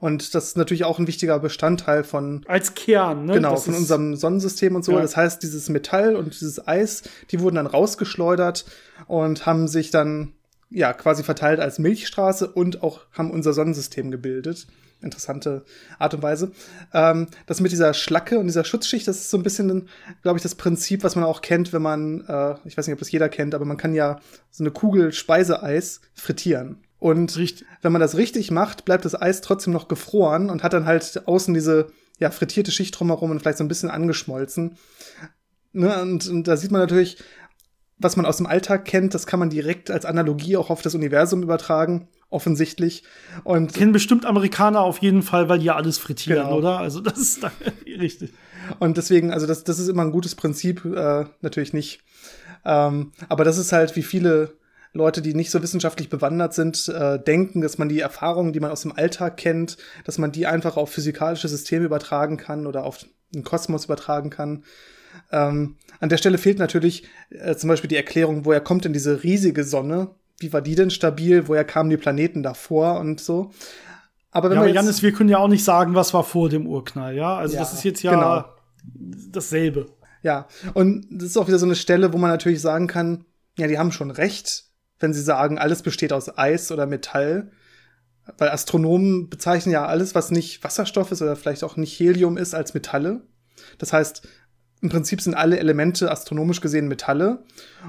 [0.00, 2.44] Und das ist natürlich auch ein wichtiger Bestandteil von.
[2.46, 3.34] Als Kern, ne?
[3.34, 4.92] Genau, das von unserem Sonnensystem und so.
[4.92, 5.00] Ja.
[5.00, 8.66] Das heißt, dieses Metall und dieses Eis, die wurden dann rausgeschleudert
[9.06, 10.32] und haben sich dann,
[10.70, 14.66] ja, quasi verteilt als Milchstraße und auch haben unser Sonnensystem gebildet
[15.04, 15.64] interessante
[15.98, 16.50] Art und Weise.
[16.92, 19.88] Ähm, das mit dieser Schlacke und dieser Schutzschicht, das ist so ein bisschen,
[20.22, 22.98] glaube ich, das Prinzip, was man auch kennt, wenn man, äh, ich weiß nicht, ob
[22.98, 24.18] das jeder kennt, aber man kann ja
[24.50, 26.78] so eine Kugel Speiseeis frittieren.
[26.98, 27.66] Und richtig.
[27.82, 31.28] wenn man das richtig macht, bleibt das Eis trotzdem noch gefroren und hat dann halt
[31.28, 31.88] außen diese
[32.18, 34.78] ja, frittierte Schicht drumherum und vielleicht so ein bisschen angeschmolzen.
[35.72, 36.00] Ne?
[36.00, 37.18] Und, und da sieht man natürlich,
[37.98, 40.94] was man aus dem Alltag kennt, das kann man direkt als Analogie auch auf das
[40.94, 43.04] Universum übertragen offensichtlich.
[43.44, 46.58] Und kennen bestimmt Amerikaner auf jeden Fall, weil die ja alles frittieren, genau.
[46.58, 46.78] oder?
[46.78, 47.46] Also das ist
[47.86, 48.32] richtig.
[48.80, 52.02] Und deswegen, also das, das ist immer ein gutes Prinzip, äh, natürlich nicht.
[52.64, 54.54] Ähm, aber das ist halt, wie viele
[54.92, 58.70] Leute, die nicht so wissenschaftlich bewandert sind, äh, denken, dass man die Erfahrungen, die man
[58.70, 63.04] aus dem Alltag kennt, dass man die einfach auf physikalische Systeme übertragen kann oder auf
[63.32, 64.64] den Kosmos übertragen kann.
[65.32, 69.22] Ähm, an der Stelle fehlt natürlich äh, zum Beispiel die Erklärung, woher kommt denn diese
[69.22, 73.50] riesige Sonne, wie war die denn stabil, woher kamen die Planeten davor und so.
[74.30, 76.48] Aber wenn ja, wir aber Janis, wir können ja auch nicht sagen, was war vor
[76.48, 77.36] dem Urknall, ja?
[77.36, 78.44] Also ja, das ist jetzt ja genau.
[79.30, 79.86] dasselbe.
[80.22, 83.68] Ja, und das ist auch wieder so eine Stelle, wo man natürlich sagen kann, ja,
[83.68, 84.64] die haben schon recht,
[84.98, 87.52] wenn sie sagen, alles besteht aus Eis oder Metall.
[88.38, 92.54] Weil Astronomen bezeichnen ja alles, was nicht Wasserstoff ist oder vielleicht auch nicht Helium ist,
[92.54, 93.20] als Metalle.
[93.78, 94.26] Das heißt,
[94.84, 97.42] im Prinzip sind alle Elemente astronomisch gesehen Metalle.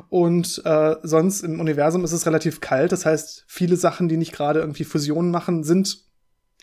[0.07, 2.93] Und äh, sonst im Universum ist es relativ kalt.
[2.93, 6.05] Das heißt, viele Sachen, die nicht gerade irgendwie Fusionen machen, sind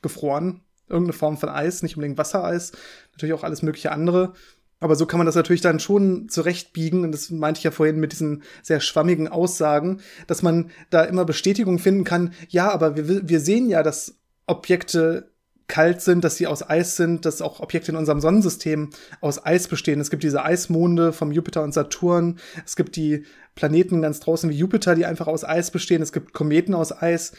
[0.00, 0.62] gefroren.
[0.88, 2.72] Irgendeine Form von Eis, nicht unbedingt Wassereis.
[3.12, 4.32] Natürlich auch alles mögliche andere.
[4.80, 7.04] Aber so kann man das natürlich dann schon zurechtbiegen.
[7.04, 11.26] Und das meinte ich ja vorhin mit diesen sehr schwammigen Aussagen, dass man da immer
[11.26, 12.32] Bestätigung finden kann.
[12.48, 14.16] Ja, aber wir, wir sehen ja, dass
[14.46, 15.31] Objekte
[15.72, 18.90] kalt sind, dass sie aus Eis sind, dass auch Objekte in unserem Sonnensystem
[19.22, 20.00] aus Eis bestehen.
[20.00, 22.38] Es gibt diese Eismonde vom Jupiter und Saturn.
[22.66, 26.02] Es gibt die Planeten ganz draußen wie Jupiter, die einfach aus Eis bestehen.
[26.02, 27.32] Es gibt Kometen aus Eis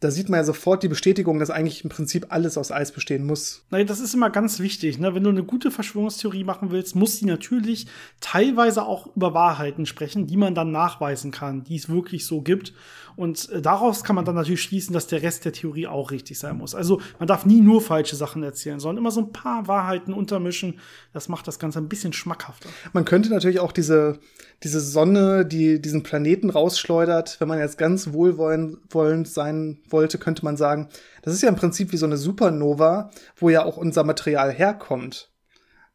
[0.00, 3.24] da sieht man ja sofort die Bestätigung, dass eigentlich im Prinzip alles aus Eis bestehen
[3.24, 3.64] muss.
[3.70, 4.98] Naja, das ist immer ganz wichtig.
[4.98, 5.14] Ne?
[5.14, 7.86] Wenn du eine gute Verschwörungstheorie machen willst, muss sie natürlich
[8.20, 12.74] teilweise auch über Wahrheiten sprechen, die man dann nachweisen kann, die es wirklich so gibt.
[13.16, 16.38] Und äh, daraus kann man dann natürlich schließen, dass der Rest der Theorie auch richtig
[16.38, 16.74] sein muss.
[16.74, 20.78] Also man darf nie nur falsche Sachen erzählen, sondern immer so ein paar Wahrheiten untermischen.
[21.12, 22.68] Das macht das Ganze ein bisschen schmackhafter.
[22.92, 24.18] Man könnte natürlich auch diese,
[24.62, 30.56] diese Sonne, die diesen Planeten rausschleudert, wenn man jetzt ganz wohlwollend sein wollte, könnte man
[30.56, 30.88] sagen,
[31.22, 35.32] das ist ja im Prinzip wie so eine Supernova, wo ja auch unser Material herkommt.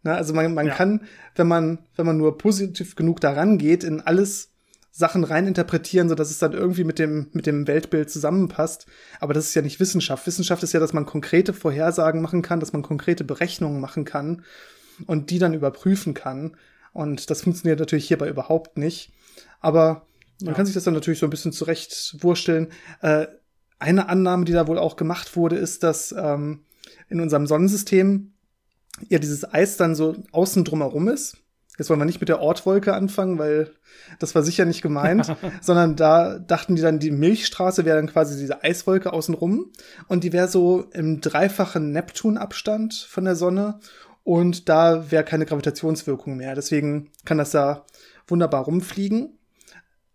[0.03, 0.73] Na, also man, man ja.
[0.73, 1.01] kann,
[1.35, 4.50] wenn man, wenn man nur positiv genug daran geht, in alles
[4.91, 8.87] Sachen reininterpretieren, so dass es dann irgendwie mit dem, mit dem Weltbild zusammenpasst.
[9.19, 10.27] Aber das ist ja nicht Wissenschaft.
[10.27, 14.43] Wissenschaft ist ja, dass man konkrete Vorhersagen machen kann, dass man konkrete Berechnungen machen kann
[15.07, 16.57] und die dann überprüfen kann.
[16.91, 19.13] Und das funktioniert natürlich hierbei überhaupt nicht.
[19.61, 20.07] Aber
[20.41, 20.53] man ja.
[20.53, 22.67] kann sich das dann natürlich so ein bisschen zurecht wursteln.
[23.01, 23.27] Äh,
[23.79, 26.65] eine Annahme, die da wohl auch gemacht wurde, ist, dass ähm,
[27.09, 28.33] in unserem Sonnensystem
[29.07, 31.37] ja dieses Eis dann so außen drumherum ist.
[31.81, 33.71] Jetzt wollen wir nicht mit der Ortwolke anfangen, weil
[34.19, 38.39] das war sicher nicht gemeint, sondern da dachten die dann, die Milchstraße wäre dann quasi
[38.39, 39.71] diese Eiswolke außenrum
[40.07, 43.79] und die wäre so im dreifachen Neptunabstand von der Sonne
[44.23, 46.53] und da wäre keine Gravitationswirkung mehr.
[46.53, 47.87] Deswegen kann das da
[48.27, 49.39] wunderbar rumfliegen.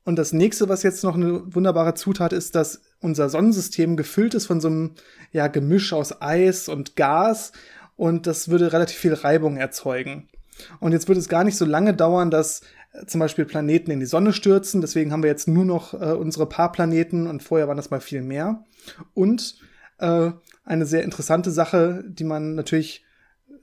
[0.05, 4.47] Und das nächste, was jetzt noch eine wunderbare Zutat ist, dass unser Sonnensystem gefüllt ist
[4.47, 4.95] von so einem
[5.33, 7.51] ja, Gemisch aus Eis und Gas
[7.97, 10.29] und das würde relativ viel Reibung erzeugen.
[10.81, 14.01] Und jetzt würde es gar nicht so lange dauern, dass äh, zum Beispiel Planeten in
[14.01, 14.81] die Sonne stürzen.
[14.81, 18.01] Deswegen haben wir jetzt nur noch äh, unsere paar Planeten und vorher waren das mal
[18.01, 18.65] viel mehr.
[19.15, 19.59] Und
[19.99, 20.31] äh,
[20.65, 23.05] eine sehr interessante Sache, die man natürlich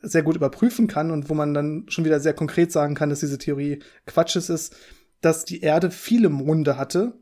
[0.01, 3.21] sehr gut überprüfen kann und wo man dann schon wieder sehr konkret sagen kann, dass
[3.21, 4.75] diese Theorie Quatsch ist, ist,
[5.21, 7.13] dass die Erde viele Monde hatte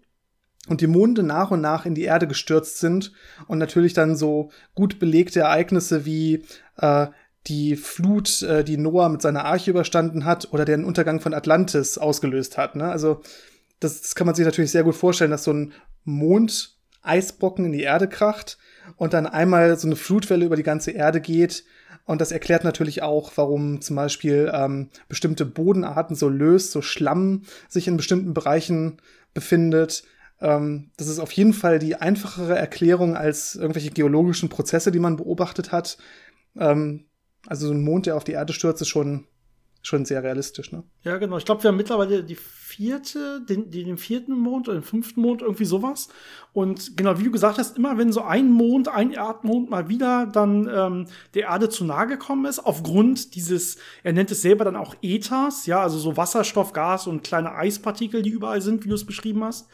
[0.68, 3.14] und die Monde nach und nach in die Erde gestürzt sind
[3.48, 6.44] und natürlich dann so gut belegte Ereignisse wie
[6.78, 7.08] äh,
[7.48, 11.98] die Flut, äh, die Noah mit seiner Arche überstanden hat oder den Untergang von Atlantis
[11.98, 12.76] ausgelöst hat.
[12.76, 12.90] Ne?
[12.90, 13.22] Also
[13.80, 15.74] das, das kann man sich natürlich sehr gut vorstellen, dass so ein
[16.04, 18.58] Mond Eisbrocken in die Erde kracht
[18.96, 21.64] und dann einmal so eine Flutwelle über die ganze Erde geht.
[22.06, 27.44] Und das erklärt natürlich auch, warum zum Beispiel ähm, bestimmte Bodenarten so löst, so Schlamm
[27.70, 28.98] sich in bestimmten Bereichen
[29.34, 30.04] befindet.
[30.40, 35.16] Ähm, das ist auf jeden Fall die einfachere Erklärung als irgendwelche geologischen Prozesse, die man
[35.16, 35.98] beobachtet hat.
[36.58, 37.06] Ähm,
[37.48, 39.26] also so ein Mond, der auf die Erde stürzt, ist schon,
[39.82, 40.84] schon sehr realistisch, ne?
[41.04, 41.38] Ja, genau.
[41.38, 45.42] Ich glaube, wir haben mittlerweile die vierte, den, den vierten Mond oder den fünften Mond,
[45.42, 46.10] irgendwie sowas.
[46.54, 50.28] Und genau, wie du gesagt hast, immer wenn so ein Mond, ein Erdmond mal wieder
[50.28, 54.76] dann ähm, der Erde zu nahe gekommen ist, aufgrund dieses, er nennt es selber dann
[54.76, 58.96] auch Ethers, ja, also so Wasserstoff, Gas und kleine Eispartikel, die überall sind, wie du
[58.96, 59.68] es beschrieben hast,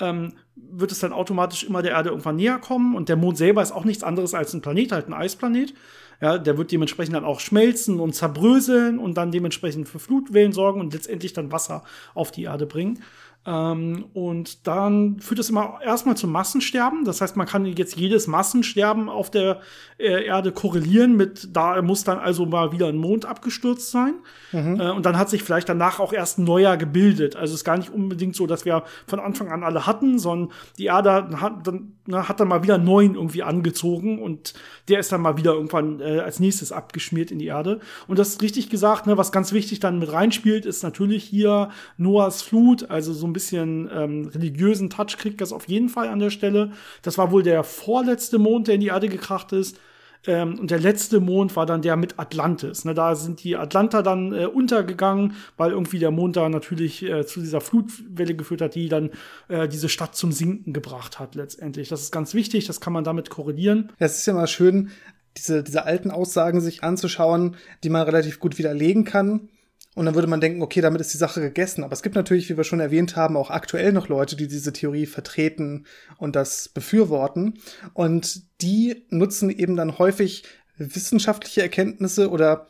[0.00, 2.96] ähm, wird es dann automatisch immer der Erde irgendwann näher kommen.
[2.96, 5.74] Und der Mond selber ist auch nichts anderes als ein Planet, halt ein Eisplanet.
[6.20, 10.80] Ja, der wird dementsprechend dann auch schmelzen und zerbröseln und dann dementsprechend für Flutwellen sorgen
[10.80, 11.82] und letztendlich dann Wasser
[12.14, 13.02] auf die Erde bringen.
[13.46, 17.06] Ähm, und dann führt es immer erstmal zum Massensterben.
[17.06, 19.60] Das heißt, man kann jetzt jedes Massensterben auf der
[19.98, 24.14] äh, Erde korrelieren mit, da muss dann also mal wieder ein Mond abgestürzt sein.
[24.52, 24.78] Mhm.
[24.78, 27.34] Äh, und dann hat sich vielleicht danach auch erst ein neuer gebildet.
[27.34, 30.52] Also es ist gar nicht unbedingt so, dass wir von Anfang an alle hatten, sondern
[30.76, 34.52] die Erde hat dann, na, hat dann mal wieder einen neuen irgendwie angezogen und
[34.88, 37.80] der ist dann mal wieder irgendwann äh, als nächstes abgeschmiert in die Erde.
[38.06, 41.70] Und das ist richtig gesagt, ne, was ganz wichtig dann mit reinspielt, ist natürlich hier
[41.96, 46.18] Noahs Flut, also so ein bisschen ähm, religiösen Touch kriegt das auf jeden Fall an
[46.18, 46.72] der Stelle.
[47.02, 49.78] Das war wohl der vorletzte Mond, der in die Erde gekracht ist.
[50.26, 52.84] Ähm, und der letzte Mond war dann der mit Atlantis.
[52.84, 57.24] Ne, da sind die Atlanter dann äh, untergegangen, weil irgendwie der Mond da natürlich äh,
[57.24, 59.10] zu dieser Flutwelle geführt hat, die dann
[59.48, 61.88] äh, diese Stadt zum Sinken gebracht hat letztendlich.
[61.88, 63.92] Das ist ganz wichtig, das kann man damit korrelieren.
[63.98, 64.90] Es ist ja mal schön,
[65.36, 69.48] diese, diese alten Aussagen sich anzuschauen, die man relativ gut widerlegen kann
[69.96, 71.82] und dann würde man denken, okay, damit ist die Sache gegessen.
[71.82, 74.72] Aber es gibt natürlich, wie wir schon erwähnt haben, auch aktuell noch Leute, die diese
[74.72, 75.86] Theorie vertreten
[76.16, 77.58] und das befürworten.
[77.92, 80.44] Und die nutzen eben dann häufig
[80.76, 82.68] wissenschaftliche Erkenntnisse oder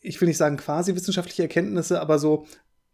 [0.00, 2.46] ich will nicht sagen quasi wissenschaftliche Erkenntnisse, aber so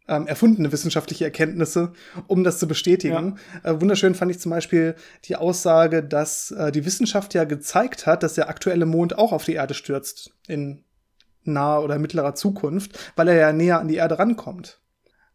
[0.07, 1.93] ähm, erfundene wissenschaftliche Erkenntnisse,
[2.27, 3.37] um das zu bestätigen.
[3.63, 3.71] Ja.
[3.71, 8.23] Äh, wunderschön fand ich zum Beispiel die Aussage, dass äh, die Wissenschaft ja gezeigt hat,
[8.23, 10.83] dass der aktuelle Mond auch auf die Erde stürzt in
[11.47, 14.81] naher oder mittlerer Zukunft, weil er ja näher an die Erde rankommt.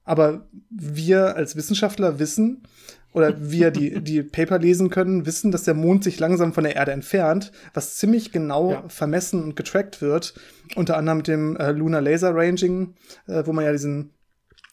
[0.05, 2.63] Aber wir als Wissenschaftler wissen,
[3.13, 6.77] oder wir, die, die Paper lesen können, wissen, dass der Mond sich langsam von der
[6.77, 8.89] Erde entfernt, was ziemlich genau ja.
[8.89, 10.35] vermessen und getrackt wird.
[10.75, 12.95] Unter anderem mit dem äh, Lunar Laser Ranging,
[13.27, 14.13] äh, wo man ja diesen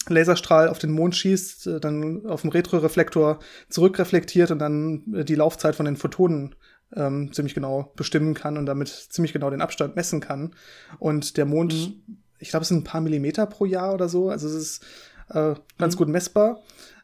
[0.08, 5.36] Laserstrahl auf den Mond schießt, äh, dann auf dem Retroreflektor zurückreflektiert und dann äh, die
[5.36, 6.56] Laufzeit von den Photonen
[6.96, 10.56] ähm, ziemlich genau bestimmen kann und damit ziemlich genau den Abstand messen kann.
[10.98, 12.18] Und der Mond, mhm.
[12.40, 14.86] ich glaube, es sind ein paar Millimeter pro Jahr oder so, also es ist
[15.30, 15.98] äh, ganz mhm.
[15.98, 16.62] gut messbar.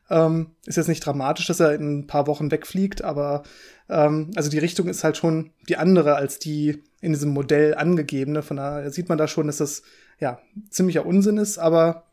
[0.08, 3.42] Ähm, ist jetzt nicht dramatisch, dass er in ein paar Wochen wegfliegt, aber
[3.90, 8.44] ähm, also die Richtung ist halt schon die andere als die in diesem Modell angegebene.
[8.44, 9.82] Von daher sieht man da schon, dass das
[10.20, 12.05] ja ziemlicher Unsinn ist, aber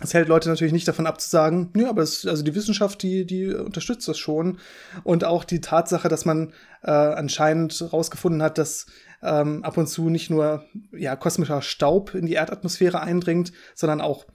[0.00, 3.02] es hält Leute natürlich nicht davon ab zu sagen, ja, aber es, also die Wissenschaft,
[3.02, 4.58] die, die unterstützt das schon.
[5.04, 8.86] Und auch die Tatsache, dass man äh, anscheinend herausgefunden hat, dass
[9.22, 14.26] ähm, ab und zu nicht nur ja, kosmischer Staub in die Erdatmosphäre eindringt, sondern auch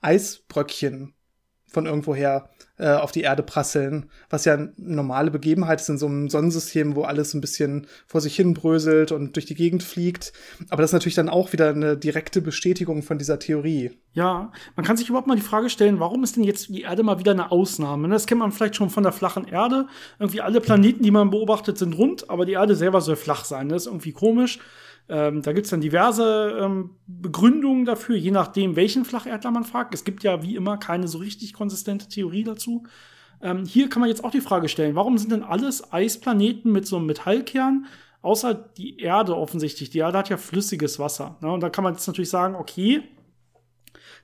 [0.00, 1.14] Eisbröckchen
[1.70, 2.48] von irgendwoher
[2.80, 7.02] äh, auf die Erde prasseln, was ja normale Begebenheit ist in so einem Sonnensystem, wo
[7.02, 10.32] alles ein bisschen vor sich hin bröselt und durch die Gegend fliegt.
[10.70, 13.90] Aber das ist natürlich dann auch wieder eine direkte Bestätigung von dieser Theorie.
[14.14, 17.02] Ja, man kann sich überhaupt mal die Frage stellen, warum ist denn jetzt die Erde
[17.02, 18.08] mal wieder eine Ausnahme?
[18.08, 19.86] Das kennt man vielleicht schon von der flachen Erde.
[20.18, 23.68] Irgendwie alle Planeten, die man beobachtet, sind rund, aber die Erde selber soll flach sein.
[23.68, 24.58] Das ist irgendwie komisch.
[25.10, 29.92] Ähm, da gibt es dann diverse ähm, Begründungen dafür, je nachdem, welchen Flacherdler man fragt.
[29.92, 32.84] Es gibt ja wie immer keine so richtig konsistente Theorie dazu.
[33.42, 36.86] Ähm, hier kann man jetzt auch die Frage stellen, warum sind denn alles Eisplaneten mit
[36.86, 37.86] so einem Metallkern,
[38.22, 39.90] außer die Erde offensichtlich?
[39.90, 41.38] Die Erde hat ja flüssiges Wasser.
[41.40, 41.50] Ne?
[41.50, 43.02] Und da kann man jetzt natürlich sagen, okay,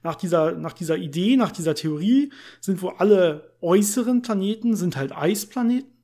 [0.04, 2.30] nach dieser, nach dieser Idee, nach dieser Theorie
[2.60, 5.95] sind wohl alle äußeren Planeten sind halt Eisplaneten.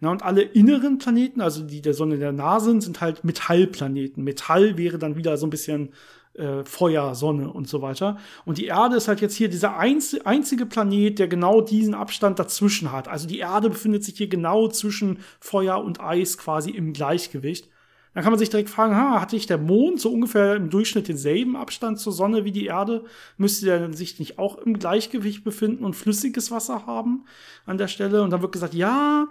[0.00, 4.22] Na, und alle inneren Planeten, also die der Sonne der nah sind, sind halt Metallplaneten.
[4.22, 5.90] Metall wäre dann wieder so ein bisschen
[6.34, 8.18] äh, Feuer, Sonne und so weiter.
[8.44, 12.38] Und die Erde ist halt jetzt hier dieser einz einzige Planet, der genau diesen Abstand
[12.38, 13.08] dazwischen hat.
[13.08, 17.70] Also die Erde befindet sich hier genau zwischen Feuer und Eis quasi im Gleichgewicht.
[18.16, 21.06] Dann kann man sich direkt fragen, ha, hatte ich der Mond so ungefähr im Durchschnitt
[21.06, 23.04] denselben Abstand zur Sonne wie die Erde?
[23.36, 27.26] Müsste der sich nicht auch im Gleichgewicht befinden und flüssiges Wasser haben
[27.66, 28.22] an der Stelle?
[28.22, 29.26] Und dann wird gesagt, ja,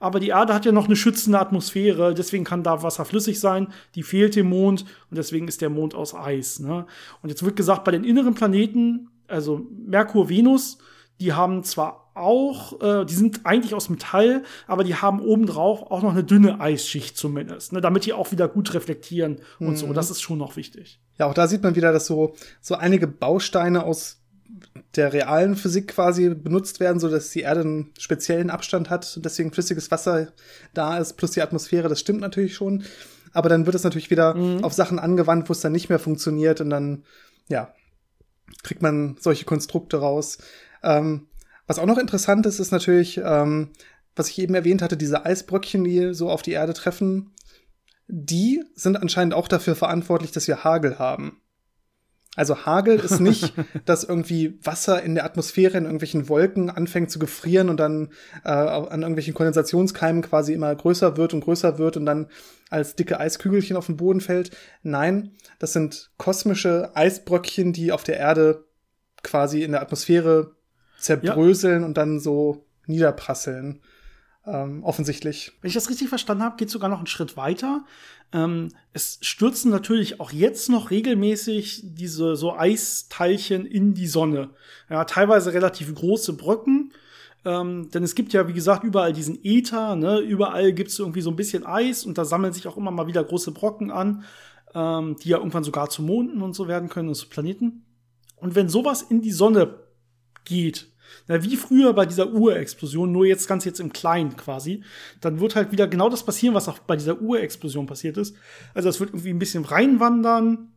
[0.00, 3.68] aber die Erde hat ja noch eine schützende Atmosphäre, deswegen kann da Wasser flüssig sein.
[3.94, 6.58] Die fehlt dem Mond und deswegen ist der Mond aus Eis.
[6.58, 6.86] Ne?
[7.22, 10.78] Und jetzt wird gesagt, bei den inneren Planeten, also Merkur, Venus,
[11.20, 16.02] die haben zwar auch, äh, die sind eigentlich aus Metall, aber die haben obendrauf auch
[16.02, 19.76] noch eine dünne Eisschicht zumindest, ne, damit die auch wieder gut reflektieren und mhm.
[19.76, 19.92] so.
[19.92, 21.00] Das ist schon noch wichtig.
[21.18, 24.19] Ja, auch da sieht man wieder, dass so, so einige Bausteine aus
[24.96, 29.24] der realen Physik quasi benutzt werden, so dass die Erde einen speziellen Abstand hat und
[29.24, 30.32] deswegen flüssiges Wasser
[30.74, 32.84] da ist, plus die Atmosphäre, das stimmt natürlich schon.
[33.32, 34.64] Aber dann wird es natürlich wieder mhm.
[34.64, 37.04] auf Sachen angewandt, wo es dann nicht mehr funktioniert und dann,
[37.48, 37.72] ja,
[38.64, 40.38] kriegt man solche Konstrukte raus.
[40.82, 41.28] Ähm,
[41.68, 43.70] was auch noch interessant ist, ist natürlich, ähm,
[44.16, 47.32] was ich eben erwähnt hatte, diese Eisbröckchen, die so auf die Erde treffen,
[48.08, 51.40] die sind anscheinend auch dafür verantwortlich, dass wir Hagel haben.
[52.36, 53.52] Also Hagel ist nicht,
[53.84, 58.10] dass irgendwie Wasser in der Atmosphäre in irgendwelchen Wolken anfängt zu gefrieren und dann
[58.44, 62.28] äh, an irgendwelchen Kondensationskeimen quasi immer größer wird und größer wird und dann
[62.70, 64.56] als dicke Eiskügelchen auf den Boden fällt.
[64.82, 68.64] Nein, das sind kosmische Eisbröckchen, die auf der Erde
[69.22, 70.52] quasi in der Atmosphäre
[70.98, 71.86] zerbröseln ja.
[71.86, 73.80] und dann so niederprasseln.
[74.46, 75.52] Ähm, offensichtlich.
[75.60, 77.84] Wenn ich das richtig verstanden habe, geht sogar noch einen Schritt weiter.
[78.32, 84.50] Ähm, es stürzen natürlich auch jetzt noch regelmäßig diese so Eisteilchen in die Sonne.
[84.88, 86.92] Ja, teilweise relativ große Bröcken.
[87.44, 90.20] Ähm, denn es gibt ja, wie gesagt, überall diesen Äther, ne?
[90.20, 93.06] überall gibt es irgendwie so ein bisschen Eis und da sammeln sich auch immer mal
[93.06, 94.24] wieder große Brocken an,
[94.74, 97.86] ähm, die ja irgendwann sogar zu Monden und so werden können und zu Planeten.
[98.36, 99.80] Und wenn sowas in die Sonne
[100.44, 100.89] geht,
[101.28, 104.82] na, wie früher bei dieser Urexplosion, nur jetzt ganz jetzt im Kleinen quasi,
[105.20, 108.34] dann wird halt wieder genau das passieren, was auch bei dieser Urexplosion passiert ist.
[108.74, 110.72] Also es wird irgendwie ein bisschen reinwandern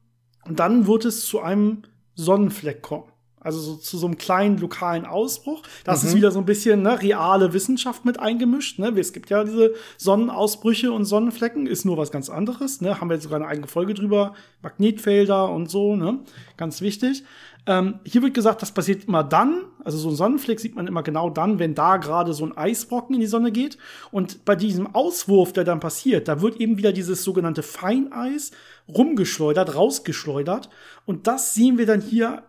[0.45, 1.83] und dann wird es zu einem
[2.15, 3.13] Sonnenfleck kommen.
[3.43, 5.63] Also so zu so einem kleinen lokalen Ausbruch.
[5.83, 6.09] Das mhm.
[6.09, 8.79] ist wieder so ein bisschen ne, reale Wissenschaft mit eingemischt.
[8.79, 8.93] Ne?
[8.97, 12.79] Es gibt ja diese Sonnenausbrüche und Sonnenflecken, ist nur was ganz anderes.
[12.79, 13.01] Ne?
[13.01, 14.33] Haben wir jetzt sogar eine eigene Folge drüber.
[14.61, 16.19] Magnetfelder und so, ne?
[16.55, 17.23] Ganz wichtig.
[17.65, 21.01] Ähm, hier wird gesagt, das passiert immer dann, also so ein Sonnenfleck sieht man immer
[21.01, 23.77] genau dann, wenn da gerade so ein Eisbrocken in die Sonne geht.
[24.11, 28.51] Und bei diesem Auswurf, der dann passiert, da wird eben wieder dieses sogenannte Feineis
[28.89, 30.69] rumgeschleudert, rausgeschleudert.
[31.05, 32.43] Und das sehen wir dann hier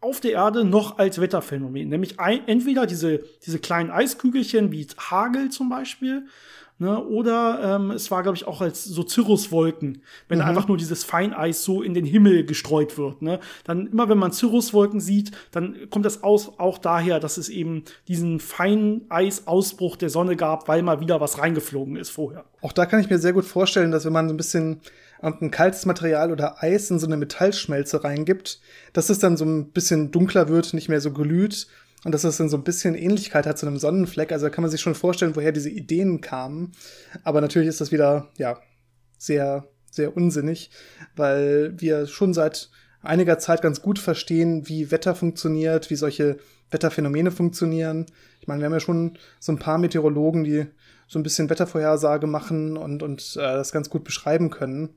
[0.00, 1.88] auf der Erde noch als Wetterphänomen.
[1.88, 6.26] Nämlich ein, entweder diese, diese kleinen Eiskügelchen wie Hagel zum Beispiel,
[6.80, 7.02] Ne?
[7.04, 10.44] Oder ähm, es war, glaube ich, auch als so Cirruswolken, wenn mhm.
[10.44, 13.20] einfach nur dieses Feineis so in den Himmel gestreut wird.
[13.20, 13.40] Ne?
[13.64, 17.82] Dann immer, wenn man Cirruswolken sieht, dann kommt das aus, auch daher, dass es eben
[18.06, 22.44] diesen Feineisausbruch der Sonne gab, weil mal wieder was reingeflogen ist vorher.
[22.60, 24.80] Auch da kann ich mir sehr gut vorstellen, dass wenn man so ein bisschen
[25.20, 28.60] ein kaltes Material oder Eis in so eine Metallschmelze reingibt,
[28.92, 31.66] dass es dann so ein bisschen dunkler wird, nicht mehr so glüht
[32.04, 34.30] und dass das dann so ein bisschen Ähnlichkeit hat zu einem Sonnenfleck.
[34.32, 36.72] Also da kann man sich schon vorstellen, woher diese Ideen kamen.
[37.24, 38.60] Aber natürlich ist das wieder, ja,
[39.18, 40.70] sehr, sehr unsinnig,
[41.16, 42.70] weil wir schon seit
[43.02, 46.38] einiger Zeit ganz gut verstehen, wie Wetter funktioniert, wie solche
[46.70, 48.06] Wetterphänomene funktionieren.
[48.40, 50.66] Ich meine, wir haben ja schon so ein paar Meteorologen, die
[51.08, 54.90] so ein bisschen Wettervorhersage machen und, und äh, das ganz gut beschreiben können.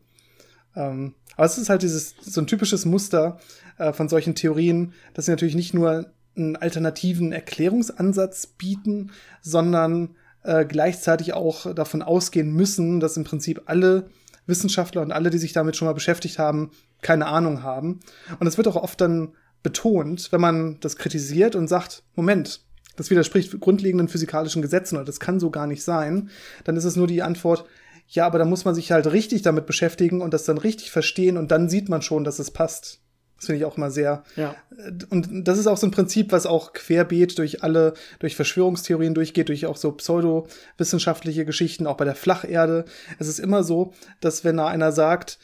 [0.75, 3.39] Ähm, aber es ist halt dieses so ein typisches Muster
[3.77, 9.11] äh, von solchen Theorien, dass sie natürlich nicht nur einen alternativen Erklärungsansatz bieten,
[9.41, 14.09] sondern äh, gleichzeitig auch davon ausgehen müssen, dass im Prinzip alle
[14.47, 16.71] Wissenschaftler und alle, die sich damit schon mal beschäftigt haben,
[17.01, 17.99] keine Ahnung haben.
[18.39, 22.61] Und es wird auch oft dann betont, wenn man das kritisiert und sagt, Moment,
[22.95, 26.29] das widerspricht grundlegenden physikalischen Gesetzen oder das kann so gar nicht sein,
[26.63, 27.65] dann ist es nur die Antwort,
[28.07, 31.37] ja, aber da muss man sich halt richtig damit beschäftigen und das dann richtig verstehen
[31.37, 32.99] und dann sieht man schon, dass es passt.
[33.41, 34.23] Das finde ich auch mal sehr.
[34.35, 34.55] Ja.
[34.77, 39.15] Äh, und das ist auch so ein Prinzip, was auch querbeet durch alle, durch Verschwörungstheorien
[39.15, 42.85] durchgeht, durch auch so pseudowissenschaftliche Geschichten, auch bei der Flacherde.
[43.17, 45.39] Es ist immer so, dass wenn da einer sagt,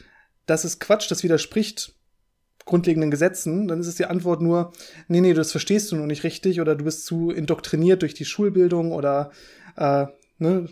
[0.46, 1.92] das ist Quatsch, das widerspricht
[2.66, 4.72] grundlegenden Gesetzen, dann ist es die Antwort nur,
[5.08, 8.26] nee, nee, das verstehst du noch nicht richtig oder du bist zu indoktriniert durch die
[8.26, 9.32] Schulbildung oder
[9.76, 10.06] äh,
[10.38, 10.68] ne,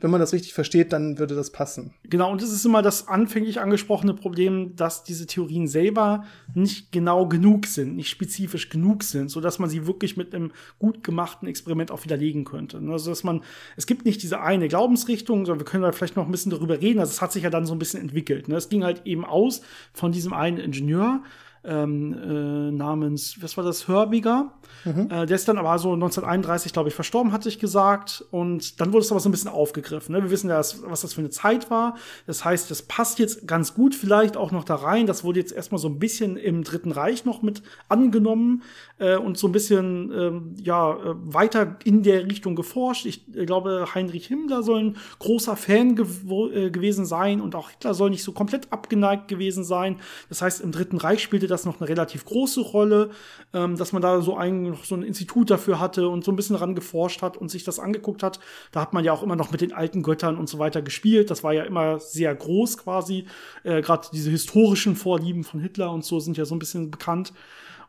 [0.00, 1.92] wenn man das richtig versteht, dann würde das passen.
[2.04, 6.24] Genau, und das ist immer das anfänglich angesprochene Problem, dass diese Theorien selber
[6.54, 10.52] nicht genau genug sind, nicht spezifisch genug sind, so dass man sie wirklich mit einem
[10.78, 12.80] gut gemachten Experiment auch widerlegen könnte.
[12.88, 13.42] Also, dass man,
[13.76, 16.80] es gibt nicht diese eine Glaubensrichtung, sondern wir können da vielleicht noch ein bisschen darüber
[16.80, 17.00] reden.
[17.00, 18.48] Also, es hat sich ja dann so ein bisschen entwickelt.
[18.48, 18.56] Ne?
[18.56, 21.22] Es ging halt eben aus von diesem einen Ingenieur,
[21.68, 24.52] ähm, äh, namens, was war das, Hörbiger.
[24.84, 25.10] Mhm.
[25.10, 28.24] Äh, der ist dann aber so 1931, glaube ich, verstorben, hatte ich gesagt.
[28.30, 30.14] Und dann wurde es aber so ein bisschen aufgegriffen.
[30.14, 30.22] Ne?
[30.22, 31.96] Wir wissen ja, was das für eine Zeit war.
[32.26, 35.06] Das heißt, das passt jetzt ganz gut vielleicht auch noch da rein.
[35.06, 38.62] Das wurde jetzt erstmal so ein bisschen im Dritten Reich noch mit angenommen
[38.98, 43.06] äh, und so ein bisschen ähm, ja, äh, weiter in der Richtung geforscht.
[43.06, 47.70] Ich äh, glaube, Heinrich Himmler soll ein großer Fan gew äh, gewesen sein und auch
[47.70, 49.96] Hitler soll nicht so komplett abgeneigt gewesen sein.
[50.28, 53.10] Das heißt, im Dritten Reich spielte das noch eine relativ große Rolle,
[53.52, 56.56] ähm, dass man da so ein, so ein Institut dafür hatte und so ein bisschen
[56.56, 58.40] ran geforscht hat und sich das angeguckt hat.
[58.72, 61.30] Da hat man ja auch immer noch mit den alten Göttern und so weiter gespielt.
[61.30, 63.26] Das war ja immer sehr groß quasi.
[63.64, 67.32] Äh, Gerade diese historischen Vorlieben von Hitler und so sind ja so ein bisschen bekannt.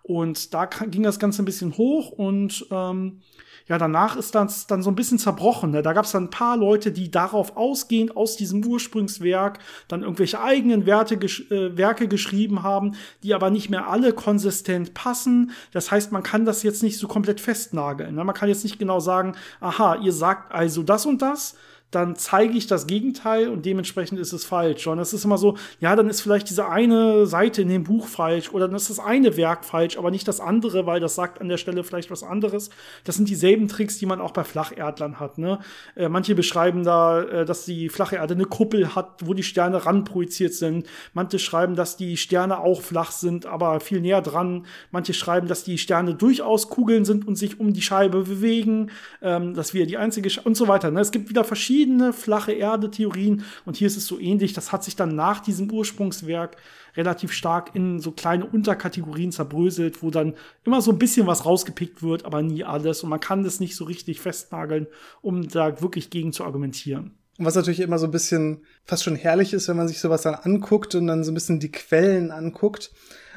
[0.10, 3.22] Und da ging das Ganze ein bisschen hoch und ähm,
[3.68, 5.70] ja, danach ist das dann so ein bisschen zerbrochen.
[5.70, 5.84] Ne?
[5.84, 10.42] Da gab es dann ein paar Leute, die darauf ausgehend aus diesem Ursprungswerk dann irgendwelche
[10.42, 15.52] eigenen Werte, gesch äh, Werke geschrieben haben, die aber nicht mehr alle konsistent passen.
[15.74, 18.16] Das heißt, man kann das jetzt nicht so komplett festnageln.
[18.16, 18.24] Ne?
[18.24, 21.56] Man kann jetzt nicht genau sagen, aha, ihr sagt also das und das,
[21.92, 24.86] dann zeige ich das Gegenteil und dementsprechend ist es falsch.
[24.86, 28.08] Und es ist immer so, ja, dann ist vielleicht diese eine Seite in dem Buch
[28.08, 31.42] falsch oder dann ist das eine Werk falsch, aber nicht das andere, weil das sagt
[31.42, 32.70] an der Stelle vielleicht was anderes.
[33.06, 35.40] Das sind dieselben Tricks, die man auch bei Flacherdlern hat.
[35.40, 35.60] Ne?
[35.96, 39.86] Äh, manche beschreiben da, äh, dass die flache Erde eine Kuppel hat, wo die Sterne
[39.86, 40.86] ranprojiziert sind.
[41.14, 44.68] Manche schreiben, dass die Sterne auch flach sind, aber viel näher dran.
[44.92, 48.92] Manche schreiben, dass die Sterne durchaus Kugeln sind und sich um die Scheibe bewegen,
[49.24, 50.92] ähm, dass wir die einzige Sch und so weiter.
[50.92, 51.00] Ne?
[51.00, 54.52] Es gibt wieder verschiedene verschiedene flache Erde-Theorien und hier ist es so ähnlich.
[54.52, 56.58] Das hat sich dann nach diesem Ursprungswerk
[56.98, 60.34] relativ stark in so kleine Unterkategorien zerbröselt, wo dann
[60.66, 63.02] immer so ein bisschen was rausgepickt wird, aber nie alles.
[63.02, 64.88] Und man kann das nicht so richtig festnageln,
[65.22, 67.16] um da wirklich gegen zu argumentieren.
[67.38, 70.24] Und was natürlich immer so ein bisschen fast schon herrlich ist, wenn man sich sowas
[70.24, 72.92] dann anguckt und dann so ein bisschen die Quellen anguckt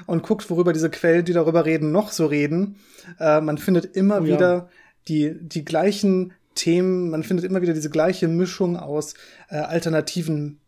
[0.09, 2.81] und guckt, worüber diese Quellen, die darüber reden, noch so reden.
[3.21, 4.69] Äh, man findet immer oh, wieder ja.
[5.07, 9.15] die, die gleichen Themen, man findet immer wieder diese gleiche Mischung aus
[9.49, 10.61] äh, alternativen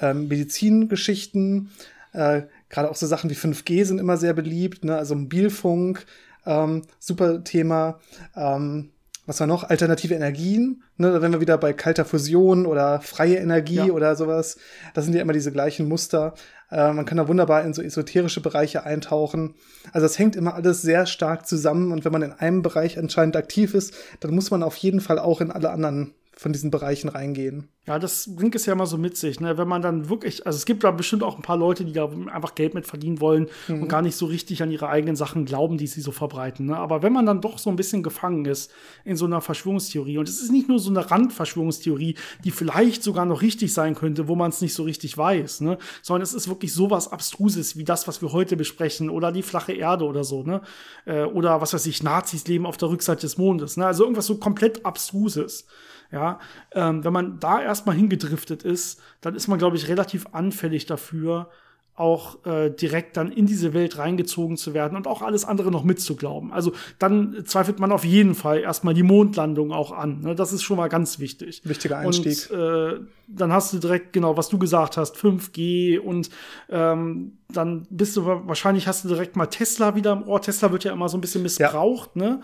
[0.00, 1.70] äh, Medizingeschichten,
[2.12, 4.96] äh, gerade auch so Sachen wie 5G sind immer sehr beliebt, ne?
[4.96, 6.06] also Mobilfunk,
[6.46, 8.00] ähm, super Thema.
[8.36, 8.90] Ähm,
[9.26, 9.64] was war noch?
[9.64, 10.82] Alternative Energien.
[10.96, 13.84] Ne, da wären wir wieder bei kalter Fusion oder freie Energie ja.
[13.86, 14.58] oder sowas.
[14.94, 16.34] Das sind ja immer diese gleichen Muster.
[16.70, 19.54] Äh, man kann da wunderbar in so esoterische Bereiche eintauchen.
[19.92, 23.36] Also es hängt immer alles sehr stark zusammen und wenn man in einem Bereich anscheinend
[23.36, 27.08] aktiv ist, dann muss man auf jeden Fall auch in alle anderen von diesen Bereichen
[27.08, 27.68] reingehen.
[27.86, 29.58] Ja, das bringt es ja immer so mit sich, ne?
[29.58, 32.08] Wenn man dann wirklich, also es gibt da bestimmt auch ein paar Leute, die da
[32.32, 33.82] einfach Geld mit verdienen wollen mhm.
[33.82, 36.66] und gar nicht so richtig an ihre eigenen Sachen glauben, die sie so verbreiten.
[36.66, 36.76] Ne?
[36.76, 38.70] Aber wenn man dann doch so ein bisschen gefangen ist
[39.04, 42.14] in so einer Verschwörungstheorie, und es ist nicht nur so eine Randverschwörungstheorie,
[42.44, 45.76] die vielleicht sogar noch richtig sein könnte, wo man es nicht so richtig weiß, ne?
[46.02, 49.72] Sondern es ist wirklich sowas Abstruses wie das, was wir heute besprechen, oder die flache
[49.72, 50.62] Erde oder so, ne?
[51.04, 53.86] Äh, oder was weiß ich, Nazis leben auf der Rückseite des Mondes, ne?
[53.86, 55.66] Also irgendwas so komplett Abstruses.
[56.12, 56.38] Ja,
[56.72, 61.48] ähm, wenn man da erstmal hingedriftet ist, dann ist man, glaube ich, relativ anfällig dafür,
[61.94, 65.84] auch äh, direkt dann in diese Welt reingezogen zu werden und auch alles andere noch
[65.84, 66.50] mitzuglauben.
[66.50, 70.20] Also dann zweifelt man auf jeden Fall erstmal die Mondlandung auch an.
[70.20, 70.34] Ne?
[70.34, 71.60] Das ist schon mal ganz wichtig.
[71.64, 72.50] Wichtiger Einstieg.
[72.50, 76.30] Und äh, dann hast du direkt, genau, was du gesagt hast, 5G und
[76.70, 80.40] ähm, dann bist du wahrscheinlich hast du direkt mal Tesla wieder im Ohr.
[80.40, 82.22] Tesla wird ja immer so ein bisschen missbraucht, ja.
[82.22, 82.40] ne?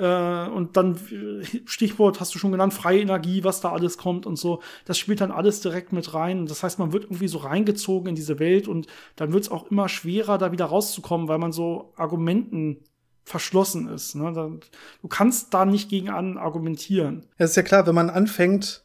[0.00, 0.98] Äh, und dann
[1.66, 4.62] Stichwort hast du schon genannt, freie Energie, was da alles kommt und so.
[4.86, 6.46] Das spielt dann alles direkt mit rein.
[6.46, 8.86] Das heißt, man wird irgendwie so reingezogen in diese Welt und
[9.16, 12.78] dann wird es auch immer schwerer, da wieder rauszukommen, weil man so Argumenten
[13.24, 14.14] verschlossen ist.
[14.14, 14.58] Ne?
[15.02, 17.26] Du kannst da nicht gegen an argumentieren.
[17.38, 18.84] Ja, ist ja klar, wenn man anfängt,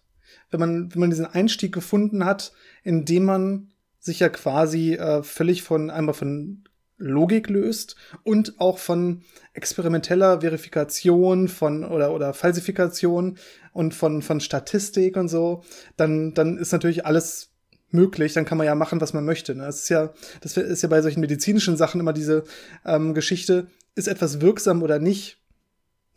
[0.52, 2.52] wenn man, wenn man diesen Einstieg gefunden hat,
[2.84, 6.66] indem man sich ja quasi äh, völlig von einmal von
[6.98, 9.24] Logik löst und auch von
[9.54, 13.38] experimenteller Verifikation von oder oder Falsifikation
[13.74, 15.64] und von von Statistik und so,
[15.98, 17.52] dann dann ist natürlich alles
[17.92, 19.56] möglich, dann kann man ja machen, was man möchte.
[19.56, 19.64] Ne?
[19.64, 22.44] Das ist ja, das ist ja bei solchen medizinischen Sachen immer diese
[22.86, 25.38] ähm, Geschichte, ist etwas wirksam oder nicht.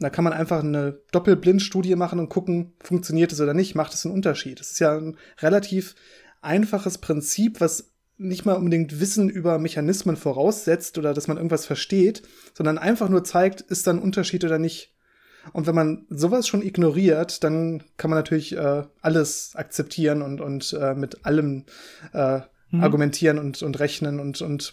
[0.01, 4.05] Da kann man einfach eine Doppelblindstudie machen und gucken, funktioniert es oder nicht, macht es
[4.05, 4.61] einen Unterschied.
[4.61, 5.95] Das ist ja ein relativ
[6.41, 12.22] einfaches Prinzip, was nicht mal unbedingt Wissen über Mechanismen voraussetzt oder dass man irgendwas versteht,
[12.52, 14.92] sondern einfach nur zeigt, ist da ein Unterschied oder nicht.
[15.52, 20.76] Und wenn man sowas schon ignoriert, dann kann man natürlich äh, alles akzeptieren und, und
[20.78, 21.64] äh, mit allem
[22.12, 22.40] äh,
[22.70, 22.82] mhm.
[22.82, 24.72] argumentieren und, und rechnen und, und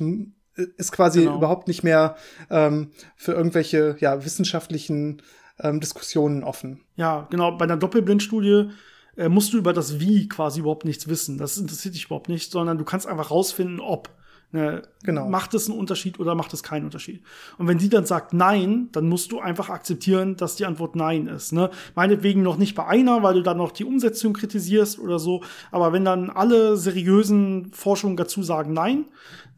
[0.56, 1.38] ist quasi genau.
[1.38, 2.16] überhaupt nicht mehr
[2.50, 5.22] ähm, für irgendwelche ja, wissenschaftlichen
[5.60, 6.82] ähm, Diskussionen offen.
[6.96, 7.58] Ja, genau.
[7.58, 8.72] Bei einer Doppelblindstudie
[9.18, 11.38] äh, musst du über das Wie quasi überhaupt nichts wissen.
[11.38, 14.10] Das interessiert dich überhaupt nicht, sondern du kannst einfach rausfinden, ob.
[14.52, 15.28] Ne, genau.
[15.28, 17.22] Macht es einen Unterschied oder macht es keinen Unterschied?
[17.58, 21.28] Und wenn die dann sagt Nein, dann musst du einfach akzeptieren, dass die Antwort Nein
[21.28, 21.52] ist.
[21.52, 21.72] Ne?
[21.94, 25.42] Meinetwegen noch nicht bei einer, weil du dann noch die Umsetzung kritisierst oder so.
[25.72, 29.06] Aber wenn dann alle seriösen Forschungen dazu sagen Nein,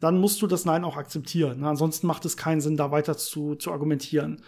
[0.00, 1.60] dann musst du das Nein auch akzeptieren.
[1.60, 1.68] Ne?
[1.68, 4.42] Ansonsten macht es keinen Sinn, da weiter zu, zu argumentieren.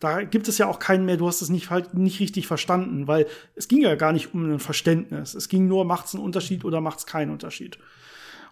[0.00, 3.06] Da gibt es ja auch keinen mehr, du hast es nicht, halt nicht richtig verstanden,
[3.06, 5.34] weil es ging ja gar nicht um ein Verständnis.
[5.34, 7.78] Es ging nur, macht es einen Unterschied oder macht es keinen Unterschied.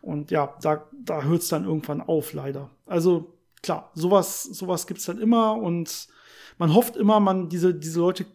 [0.01, 2.71] Und ja, da, da hört es dann irgendwann auf, leider.
[2.87, 6.09] Also klar, sowas, sowas gibt es dann immer und
[6.59, 8.27] man hofft immer, man, diese, diese Leute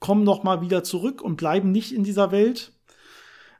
[0.00, 2.72] kommen noch mal wieder zurück und bleiben nicht in dieser Welt.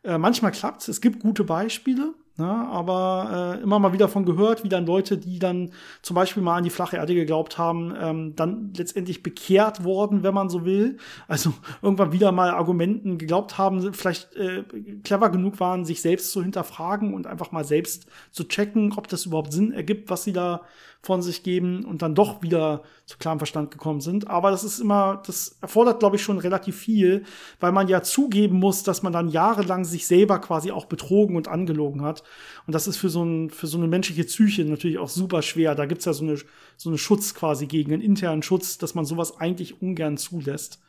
[0.02, 2.46] Äh, manchmal klappt es, es gibt gute Beispiele, Ne?
[2.46, 5.70] Aber äh, immer mal wieder von gehört, wie dann Leute, die dann
[6.00, 10.32] zum Beispiel mal an die flache Erde geglaubt haben, ähm, dann letztendlich bekehrt worden, wenn
[10.32, 10.96] man so will.
[11.28, 11.52] Also
[11.82, 14.64] irgendwann wieder mal Argumenten geglaubt haben, vielleicht äh,
[15.04, 19.26] clever genug waren, sich selbst zu hinterfragen und einfach mal selbst zu checken, ob das
[19.26, 20.62] überhaupt Sinn ergibt, was sie da
[21.02, 24.28] von sich geben und dann doch wieder zu klarem Verstand gekommen sind.
[24.28, 27.24] Aber das ist immer, das erfordert, glaube ich, schon relativ viel,
[27.58, 31.48] weil man ja zugeben muss, dass man dann jahrelang sich selber quasi auch betrogen und
[31.48, 32.21] angelogen hat.
[32.66, 35.74] Und das ist für so, ein, für so eine menschliche Psyche natürlich auch super schwer.
[35.74, 36.38] Da gibt's ja so eine,
[36.76, 40.80] so eine Schutz quasi gegen, einen internen Schutz, dass man sowas eigentlich ungern zulässt.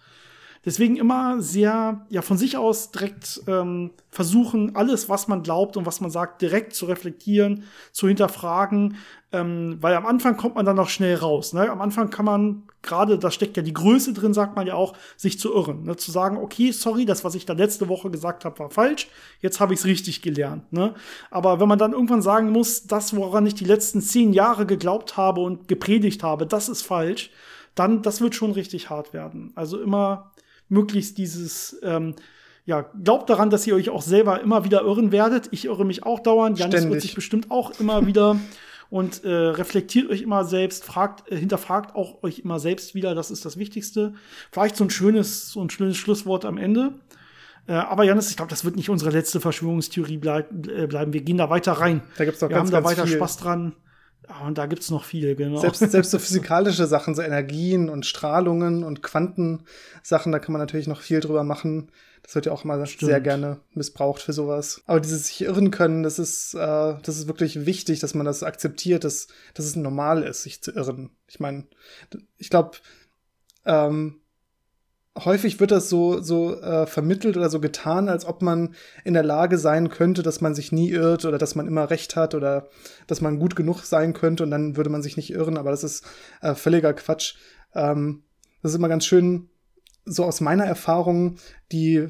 [0.66, 5.86] Deswegen immer sehr, ja, von sich aus direkt ähm, versuchen, alles, was man glaubt und
[5.86, 8.96] was man sagt, direkt zu reflektieren, zu hinterfragen,
[9.34, 11.52] ähm, weil am Anfang kommt man dann noch schnell raus.
[11.52, 11.70] Ne?
[11.70, 14.94] Am Anfang kann man, gerade da steckt ja die Größe drin, sagt man ja auch,
[15.18, 15.84] sich zu irren.
[15.84, 15.98] Ne?
[15.98, 19.10] Zu sagen, okay, sorry, das, was ich da letzte Woche gesagt habe, war falsch,
[19.42, 20.72] jetzt habe ich es richtig gelernt.
[20.72, 20.94] Ne?
[21.30, 25.18] Aber wenn man dann irgendwann sagen muss, das, woran ich die letzten zehn Jahre geglaubt
[25.18, 27.32] habe und gepredigt habe, das ist falsch,
[27.76, 29.52] dann, das wird schon richtig hart werden.
[29.56, 30.32] Also immer
[30.74, 32.16] möglichst dieses, ähm,
[32.66, 35.50] ja, glaubt daran, dass ihr euch auch selber immer wieder irren werdet.
[35.52, 36.60] Ich irre mich auch dauernd.
[36.60, 36.92] Janis Ständig.
[36.92, 38.38] wird sich bestimmt auch immer wieder
[38.90, 43.16] und äh, reflektiert euch immer selbst, fragt, äh, hinterfragt auch euch immer selbst wieder.
[43.16, 44.14] Das ist das Wichtigste.
[44.52, 46.94] Vielleicht so ein schönes, so ein schönes Schlusswort am Ende.
[47.68, 51.14] Äh, aber Janis, ich glaube, das wird nicht unsere letzte Verschwörungstheorie bleib, äh, bleiben.
[51.14, 52.02] Wir gehen da weiter rein.
[52.18, 53.18] Da gibt's noch Wir ganz, haben da weiter viel.
[53.18, 53.74] Spaß dran.
[54.30, 55.60] Ja, und da gibt's noch viel, genau.
[55.60, 60.88] Selbst, selbst so physikalische Sachen, so Energien und Strahlungen und Quantensachen, da kann man natürlich
[60.88, 61.92] noch viel drüber machen.
[62.24, 63.10] Das wird ja auch immer Stimmt.
[63.10, 64.82] sehr gerne missbraucht für sowas.
[64.86, 68.44] Aber dieses sich irren können, das ist, äh, das ist wirklich wichtig, dass man das
[68.44, 71.10] akzeptiert, dass, dass es normal ist, sich zu irren.
[71.28, 71.66] Ich meine,
[72.38, 72.78] ich glaube,
[73.66, 74.22] ähm,
[75.18, 79.24] häufig wird das so, so äh, vermittelt oder so getan, als ob man in der
[79.24, 82.68] Lage sein könnte, dass man sich nie irrt oder dass man immer recht hat oder
[83.06, 85.58] dass man gut genug sein könnte und dann würde man sich nicht irren.
[85.58, 86.04] Aber das ist
[86.42, 87.36] äh, völliger Quatsch.
[87.76, 88.24] Ähm,
[88.62, 89.50] das ist immer ganz schön,
[90.06, 91.38] so aus meiner Erfahrung,
[91.72, 92.08] die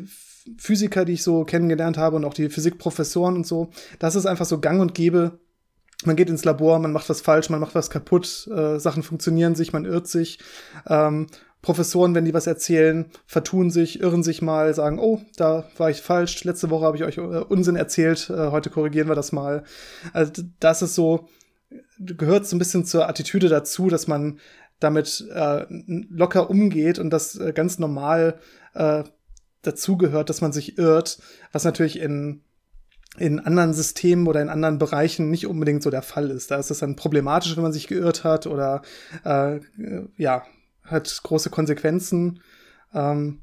[0.57, 4.45] Physiker, die ich so kennengelernt habe und auch die Physikprofessoren und so, das ist einfach
[4.45, 5.39] so gang und gäbe.
[6.05, 9.55] Man geht ins Labor, man macht was falsch, man macht was kaputt, äh, Sachen funktionieren
[9.55, 10.39] sich, man irrt sich.
[10.87, 11.27] Ähm,
[11.63, 16.01] Professoren, wenn die was erzählen, vertun sich, irren sich mal, sagen, oh, da war ich
[16.01, 19.63] falsch, letzte Woche habe ich euch äh, Unsinn erzählt, äh, heute korrigieren wir das mal.
[20.11, 21.29] Also das ist so,
[21.97, 24.39] gehört so ein bisschen zur Attitüde dazu, dass man
[24.79, 28.39] damit äh, locker umgeht und das äh, ganz normal
[28.73, 29.05] äh,
[29.61, 31.19] dazugehört, dass man sich irrt,
[31.53, 32.41] was natürlich in
[33.19, 36.49] in anderen Systemen oder in anderen Bereichen nicht unbedingt so der Fall ist.
[36.49, 38.81] Da ist es dann problematisch, wenn man sich geirrt hat oder
[39.23, 39.59] äh,
[40.17, 40.43] ja,
[40.83, 42.41] hat große Konsequenzen.
[42.93, 43.41] Ähm,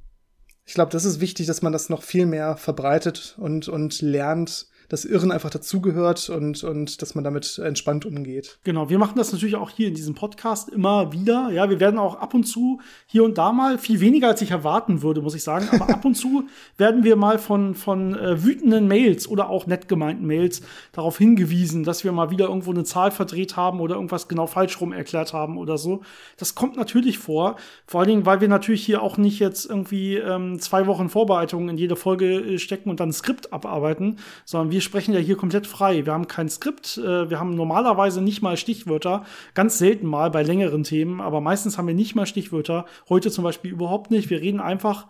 [0.65, 4.69] ich glaube, das ist wichtig, dass man das noch viel mehr verbreitet und, und lernt,
[4.91, 8.59] das Irren einfach dazugehört und, und dass man damit entspannt umgeht.
[8.65, 11.51] Genau, wir machen das natürlich auch hier in diesem Podcast immer wieder.
[11.53, 14.51] Ja, wir werden auch ab und zu hier und da mal, viel weniger als ich
[14.51, 18.43] erwarten würde, muss ich sagen, aber ab und zu werden wir mal von, von äh,
[18.43, 20.61] wütenden Mails oder auch nett gemeinten Mails
[20.91, 24.81] darauf hingewiesen, dass wir mal wieder irgendwo eine Zahl verdreht haben oder irgendwas genau falsch
[24.81, 26.01] rum erklärt haben oder so.
[26.37, 27.55] Das kommt natürlich vor,
[27.87, 31.69] vor allen Dingen, weil wir natürlich hier auch nicht jetzt irgendwie ähm, zwei Wochen Vorbereitungen
[31.69, 35.21] in jede Folge äh, stecken und dann ein Skript abarbeiten, sondern wir wir sprechen ja
[35.21, 36.07] hier komplett frei.
[36.07, 40.43] Wir haben kein Skript, äh, wir haben normalerweise nicht mal Stichwörter, ganz selten mal bei
[40.43, 42.87] längeren Themen, aber meistens haben wir nicht mal Stichwörter.
[43.11, 44.31] Heute zum Beispiel überhaupt nicht.
[44.31, 45.07] Wir reden einfach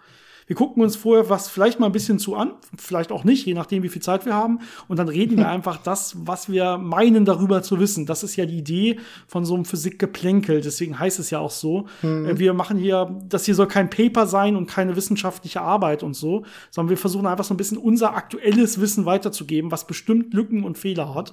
[0.50, 3.54] wir gucken uns vorher was vielleicht mal ein bisschen zu an, vielleicht auch nicht, je
[3.54, 4.58] nachdem, wie viel Zeit wir haben.
[4.88, 8.04] Und dann reden wir einfach das, was wir meinen, darüber zu wissen.
[8.04, 8.98] Das ist ja die Idee
[9.28, 10.60] von so einem Physikgeplänkel.
[10.60, 11.86] Deswegen heißt es ja auch so.
[12.02, 12.36] Mhm.
[12.40, 16.44] Wir machen hier, das hier soll kein Paper sein und keine wissenschaftliche Arbeit und so,
[16.72, 20.76] sondern wir versuchen einfach so ein bisschen unser aktuelles Wissen weiterzugeben, was bestimmt Lücken und
[20.76, 21.32] Fehler hat.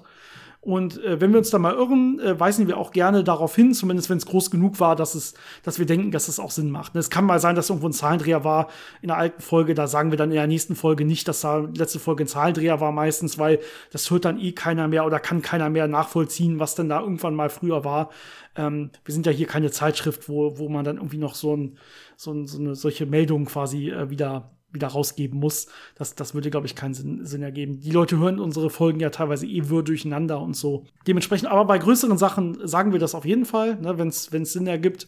[0.68, 3.74] Und äh, wenn wir uns da mal irren, äh, weisen wir auch gerne darauf hin,
[3.74, 6.72] zumindest wenn es groß genug war, dass es, dass wir denken, dass es auch Sinn
[6.72, 6.93] macht.
[6.97, 8.68] Es kann mal sein, dass irgendwo ein Zahlendreher war
[9.01, 9.76] in der alten Folge.
[9.76, 12.82] Da sagen wir dann in der nächsten Folge nicht, dass da letzte Folge ein Zahlendreher
[12.82, 13.59] war meistens, weil
[13.93, 17.34] das hört dann eh keiner mehr oder kann keiner mehr nachvollziehen, was denn da irgendwann
[17.34, 18.09] mal früher war.
[18.57, 21.78] Ähm, wir sind ja hier keine Zeitschrift, wo, wo man dann irgendwie noch so, ein,
[22.18, 25.68] so, ein, so eine solche Meldung quasi äh, wieder wieder rausgeben muss.
[25.95, 27.80] Das, das würde, glaube ich, keinen Sinn, Sinn ergeben.
[27.80, 30.86] Die Leute hören unsere Folgen ja teilweise eh wirr durcheinander und so.
[31.07, 34.68] Dementsprechend, aber bei größeren Sachen sagen wir das auf jeden Fall, ne, wenn es Sinn
[34.68, 35.07] ergibt.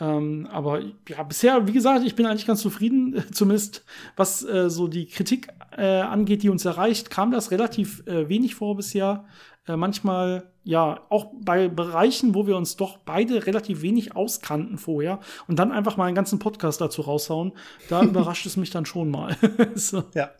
[0.00, 3.84] Ähm, aber ja, bisher, wie gesagt, ich bin eigentlich ganz zufrieden, zumindest
[4.16, 8.54] was äh, so die Kritik äh, angeht, die uns erreicht, kam das relativ äh, wenig
[8.54, 9.24] vor bisher.
[9.66, 15.18] Äh, manchmal ja auch bei Bereichen, wo wir uns doch beide relativ wenig auskannten vorher
[15.46, 17.52] und dann einfach mal einen ganzen Podcast dazu raushauen,
[17.88, 19.34] da überrascht es mich dann schon mal.
[19.74, 20.04] so.
[20.14, 20.30] Ja.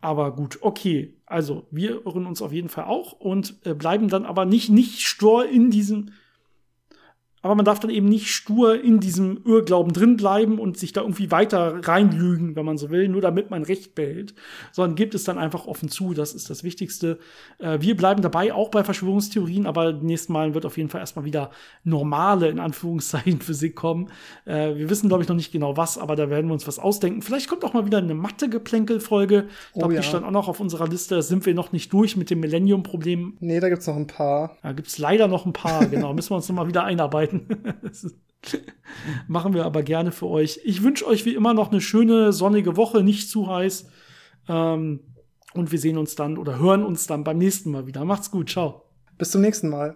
[0.00, 1.14] Aber gut, okay.
[1.24, 5.02] Also, wir irren uns auf jeden Fall auch und äh, bleiben dann aber nicht, nicht
[5.02, 6.10] stur in diesem,
[7.44, 11.02] aber man darf dann eben nicht stur in diesem Irrglauben drin bleiben und sich da
[11.02, 14.34] irgendwie weiter reinlügen, wenn man so will, nur damit man Recht behält,
[14.72, 16.14] sondern gibt es dann einfach offen zu.
[16.14, 17.18] Das ist das Wichtigste.
[17.58, 21.26] Äh, wir bleiben dabei, auch bei Verschwörungstheorien, aber nächstes Mal wird auf jeden Fall erstmal
[21.26, 21.50] wieder
[21.82, 24.08] normale, in Anführungszeichen, Physik kommen.
[24.46, 26.78] Äh, wir wissen, glaube ich, noch nicht genau was, aber da werden wir uns was
[26.78, 27.20] ausdenken.
[27.20, 29.48] Vielleicht kommt auch mal wieder eine Mathe-Geplänkel-Folge.
[29.74, 30.00] Ich glaube, oh, ja.
[30.00, 31.16] die stand auch noch auf unserer Liste.
[31.16, 33.36] Da sind wir noch nicht durch mit dem Millennium-Problem.
[33.40, 34.56] Nee, da gibt's noch ein paar.
[34.62, 36.14] Da gibt's leider noch ein paar, genau.
[36.14, 37.33] Müssen wir uns noch mal wieder einarbeiten.
[39.28, 40.60] Machen wir aber gerne für euch.
[40.64, 43.88] Ich wünsche euch wie immer noch eine schöne sonnige Woche, nicht zu heiß.
[44.48, 45.00] Ähm,
[45.54, 48.04] und wir sehen uns dann oder hören uns dann beim nächsten Mal wieder.
[48.04, 48.82] Macht's gut, ciao.
[49.16, 49.94] Bis zum nächsten Mal.